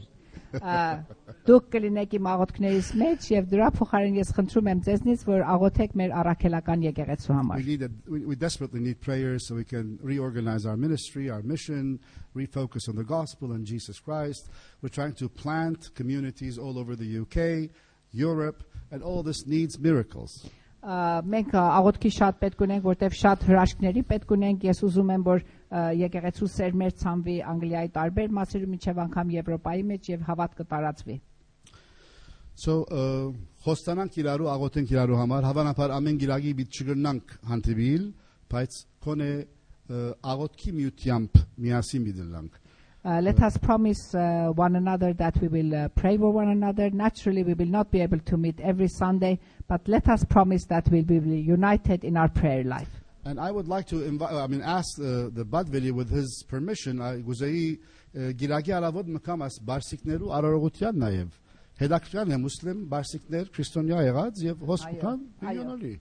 Ա, 0.62 1.04
Դուք 1.48 1.68
կլինեք 1.74 2.14
իմ 2.18 2.28
աղոթքներից 2.32 2.90
մեջ 3.02 3.26
եւ 3.32 3.48
դրա 3.52 3.68
փոխարեն 3.78 4.18
ես 4.20 4.32
խնդրում 4.36 4.70
եմ 4.72 4.82
ձեզնից, 4.88 5.26
որ 5.28 5.44
աղոթեք 5.54 5.96
մեր 6.02 6.14
առաքելական 6.22 6.86
եկեղեցու 6.88 7.32
We, 7.32 7.38
համար։ 7.38 7.66
need 7.68 7.84
a, 7.88 7.90
we, 8.08 8.20
we 8.32 8.36
desperately 8.36 8.80
need 8.80 9.00
prayers 9.02 9.48
so 9.48 9.56
we 9.56 9.64
can 9.64 9.98
reorganize 10.02 10.66
our 10.66 10.78
ministry, 10.78 11.30
our 11.30 11.42
mission, 11.42 12.00
refocus 12.36 12.90
on 12.90 12.96
the 12.96 13.04
gospel 13.04 13.52
and 13.52 13.66
Jesus 13.66 14.00
Christ. 14.00 14.50
We're 14.82 14.90
trying 14.90 15.14
to 15.24 15.30
plant 15.30 15.92
communities 15.96 16.58
all 16.58 16.78
over 16.80 16.96
the 16.96 17.20
UK, 17.24 17.70
Europe, 18.12 18.64
and 18.92 19.04
all 19.04 19.24
this 19.24 19.46
needs 19.48 19.80
miracles. 19.80 20.46
Ա, 20.88 21.20
Մենք 21.28 21.56
ա, 21.58 21.64
աղոթքի 21.82 22.10
շատ 22.16 22.38
պետք 22.40 22.62
ունենք, 22.64 22.84
որտեվ 22.86 23.16
շատ 23.20 23.42
հրաշքների 23.50 24.04
պետք 24.08 24.30
ունենք։ 24.36 24.68
Ես 24.70 24.84
ուզում 24.88 25.10
եմ, 25.16 25.24
որ 25.26 25.42
ա, 25.44 25.61
եկեղեցու 25.73 26.49
սերմեր 26.53 26.95
ցանվի 27.03 27.37
Անգլիայի 27.53 27.91
տարբեր 27.97 28.35
մասերում, 28.39 28.73
միջև 28.77 29.03
անգամ 29.07 29.31
Եվրոպայի 29.37 29.85
մեջ 29.93 30.11
եւ 30.13 30.27
հավատքը 30.29 30.67
տարածվի։ 30.73 31.17
So, 32.63 32.73
խոստանանք 33.65 34.19
իրարու, 34.21 34.49
աղոթենք 34.53 34.91
իրարու 34.93 35.19
համար, 35.23 35.47
հավանաբար 35.49 35.95
ամեն 35.97 36.19
գիրագի 36.21 36.53
բիտ 36.59 36.77
չգրնանք 36.83 37.37
հանդիպիլ, 37.53 38.05
բայց 38.53 38.77
կոնե 39.07 39.31
աղոթքի 40.33 40.75
միությամբ 40.81 41.41
միասին 41.65 42.05
բիդլանք։ 42.09 42.61
Uh, 43.05 43.21
let 43.21 43.43
us 43.43 43.57
promise 43.57 44.15
uh, 44.15 44.53
one 44.55 44.77
another 44.77 45.13
that 45.13 45.37
we 45.41 45.49
will 45.49 45.75
uh, 45.75 45.89
pray 45.89 46.17
for 46.17 46.31
one 46.31 46.51
another. 46.51 46.89
Naturally, 46.91 47.43
we 47.43 47.53
will 47.53 47.67
not 47.67 47.91
be 47.91 48.01
able 48.01 48.21
to 48.21 48.37
meet 48.37 48.61
every 48.61 48.87
Sunday, 48.87 49.41
but 49.67 49.81
let 49.89 50.09
us 50.09 50.25
promise 50.25 50.67
that 50.67 50.89
we'll 50.89 51.03
be 51.03 51.19
united 51.19 52.05
in 52.05 52.17
our 52.17 52.29
prayer 52.29 52.63
life. 52.63 53.02
And 53.26 53.40
I 53.40 53.52
would 53.52 53.68
like 53.68 53.88
to 53.88 54.04
invite, 54.06 54.32
I 54.32 54.48
mean, 54.48 54.62
ask 54.62 54.98
uh, 55.00 55.28
the 55.34 55.44
Badveli 55.44 55.92
with 55.92 56.10
his 56.10 56.44
permission, 56.48 57.02
I 57.02 57.18
գուզեի 57.28 57.66
գիրագի 58.40 58.72
արավոտ 58.78 59.10
մկամ 59.18 59.44
աս 59.48 59.58
բարսիկներու 59.68 60.32
արարողության 60.38 61.02
նաև։ 61.04 61.34
Հետաքրքրան 61.82 62.32
է 62.34 62.38
մուսլիմ 62.44 62.80
բարսիկներ 62.94 63.50
քրիստոնյա 63.58 64.00
եղած 64.08 64.40
եւ 64.48 64.64
հոսպիտալ 64.72 65.18
Այո, 65.18 65.28
այո։ 65.44 65.50
միլիոնալի։ 65.50 65.92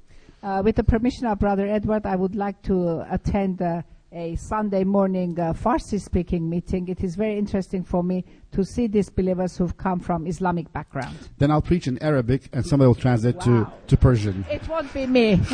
Uh, 0.43 0.63
with 0.65 0.77
the 0.77 0.85
permission 0.85 1.27
of 1.27 1.39
Brother 1.41 1.67
Edward, 1.67 2.07
I 2.07 2.15
would 2.15 2.37
like 2.37 2.63
to 2.63 3.05
attend 3.11 3.61
uh, 3.61 3.83
a 4.13 4.37
Sunday 4.37 4.85
morning 4.85 5.39
uh, 5.41 5.53
Farsi 5.53 6.01
speaking 6.01 6.49
meeting. 6.49 6.87
It 6.89 7.03
is 7.03 7.17
very 7.17 7.37
interesting 7.37 7.83
for 7.83 8.05
me 8.05 8.25
to 8.53 8.63
see 8.65 8.87
these 8.87 9.11
believers 9.11 9.57
who've 9.57 9.77
come 9.77 9.99
from 9.99 10.27
Islamic 10.27 10.73
background. 10.73 11.17
Then 11.39 11.51
I'll 11.51 11.61
preach 11.63 11.89
in 11.89 11.99
Arabic 12.03 12.49
and 12.53 12.65
somebody 12.65 12.87
will 12.87 12.95
translate 12.95 13.41
to, 13.41 13.63
Wow. 13.65 13.73
to 13.89 13.97
Persian. 13.97 14.45
It 14.49 14.67
won't 14.69 14.93
be 14.95 15.07
me. 15.07 15.41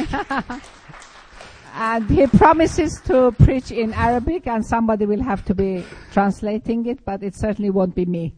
and 1.78 2.10
he 2.10 2.26
promises 2.26 3.00
to 3.06 3.32
preach 3.34 3.72
in 3.72 3.94
Arabic, 3.94 4.48
and 4.48 4.66
somebody 4.66 5.06
will 5.06 5.22
have 5.22 5.46
to 5.46 5.54
be 5.54 5.84
translating 6.12 6.86
it, 6.88 7.06
but 7.06 7.22
it 7.22 7.38
certainly 7.38 7.70
won't 7.70 7.94
be 7.94 8.06
me. 8.06 8.34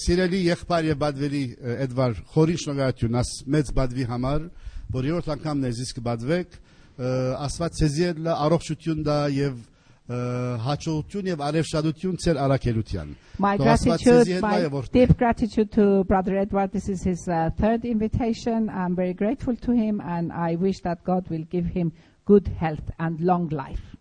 Սիրելի 0.00 0.40
եղբայր 0.46 0.86
եւ 0.86 0.98
Բադվելի 1.00 1.40
Էդվար, 1.84 2.12
խորին 2.34 2.60
շնորհակալություն 2.62 3.16
աս 3.20 3.30
մեծ 3.54 3.72
Բադվի 3.78 4.04
համար, 4.10 4.44
որ 4.94 5.08
երրորդ 5.10 5.32
անգամն 5.34 5.66
է 5.66 5.72
զիսկ 5.78 5.98
Բադվեք, 6.06 6.54
ը, 6.54 7.10
Աստված 7.46 7.80
ցեզի 7.80 8.06
էլ 8.10 8.30
առողջություն 8.36 9.02
դա 9.10 9.18
եւ 9.34 9.58
հաջողություն 10.10 11.28
եւ 11.30 11.42
արևշադություն 11.46 12.16
ծեր 12.22 12.38
արակելության։ 12.44 13.10
My 13.38 13.56
gratitude, 13.56 14.40
my 14.42 14.66
deep 14.90 15.16
gratitude 15.16 15.70
to 15.72 16.02
Brother 16.04 16.36
Edward. 16.36 16.72
This 16.72 16.88
is 16.88 17.04
his 17.04 17.28
uh, 17.28 17.50
third 17.56 17.84
invitation. 17.84 18.68
I'm 18.68 18.96
very 18.96 19.14
grateful 19.14 19.54
to 19.54 19.70
him, 19.70 20.00
and 20.00 20.32
I 20.32 20.56
wish 20.56 20.80
that 20.80 21.04
God 21.04 21.30
will 21.30 21.44
give 21.44 21.66
him 21.66 21.92
good 22.30 22.46
health 22.46 22.92
and 23.00 23.20
long 23.20 23.48
life. 23.48 23.99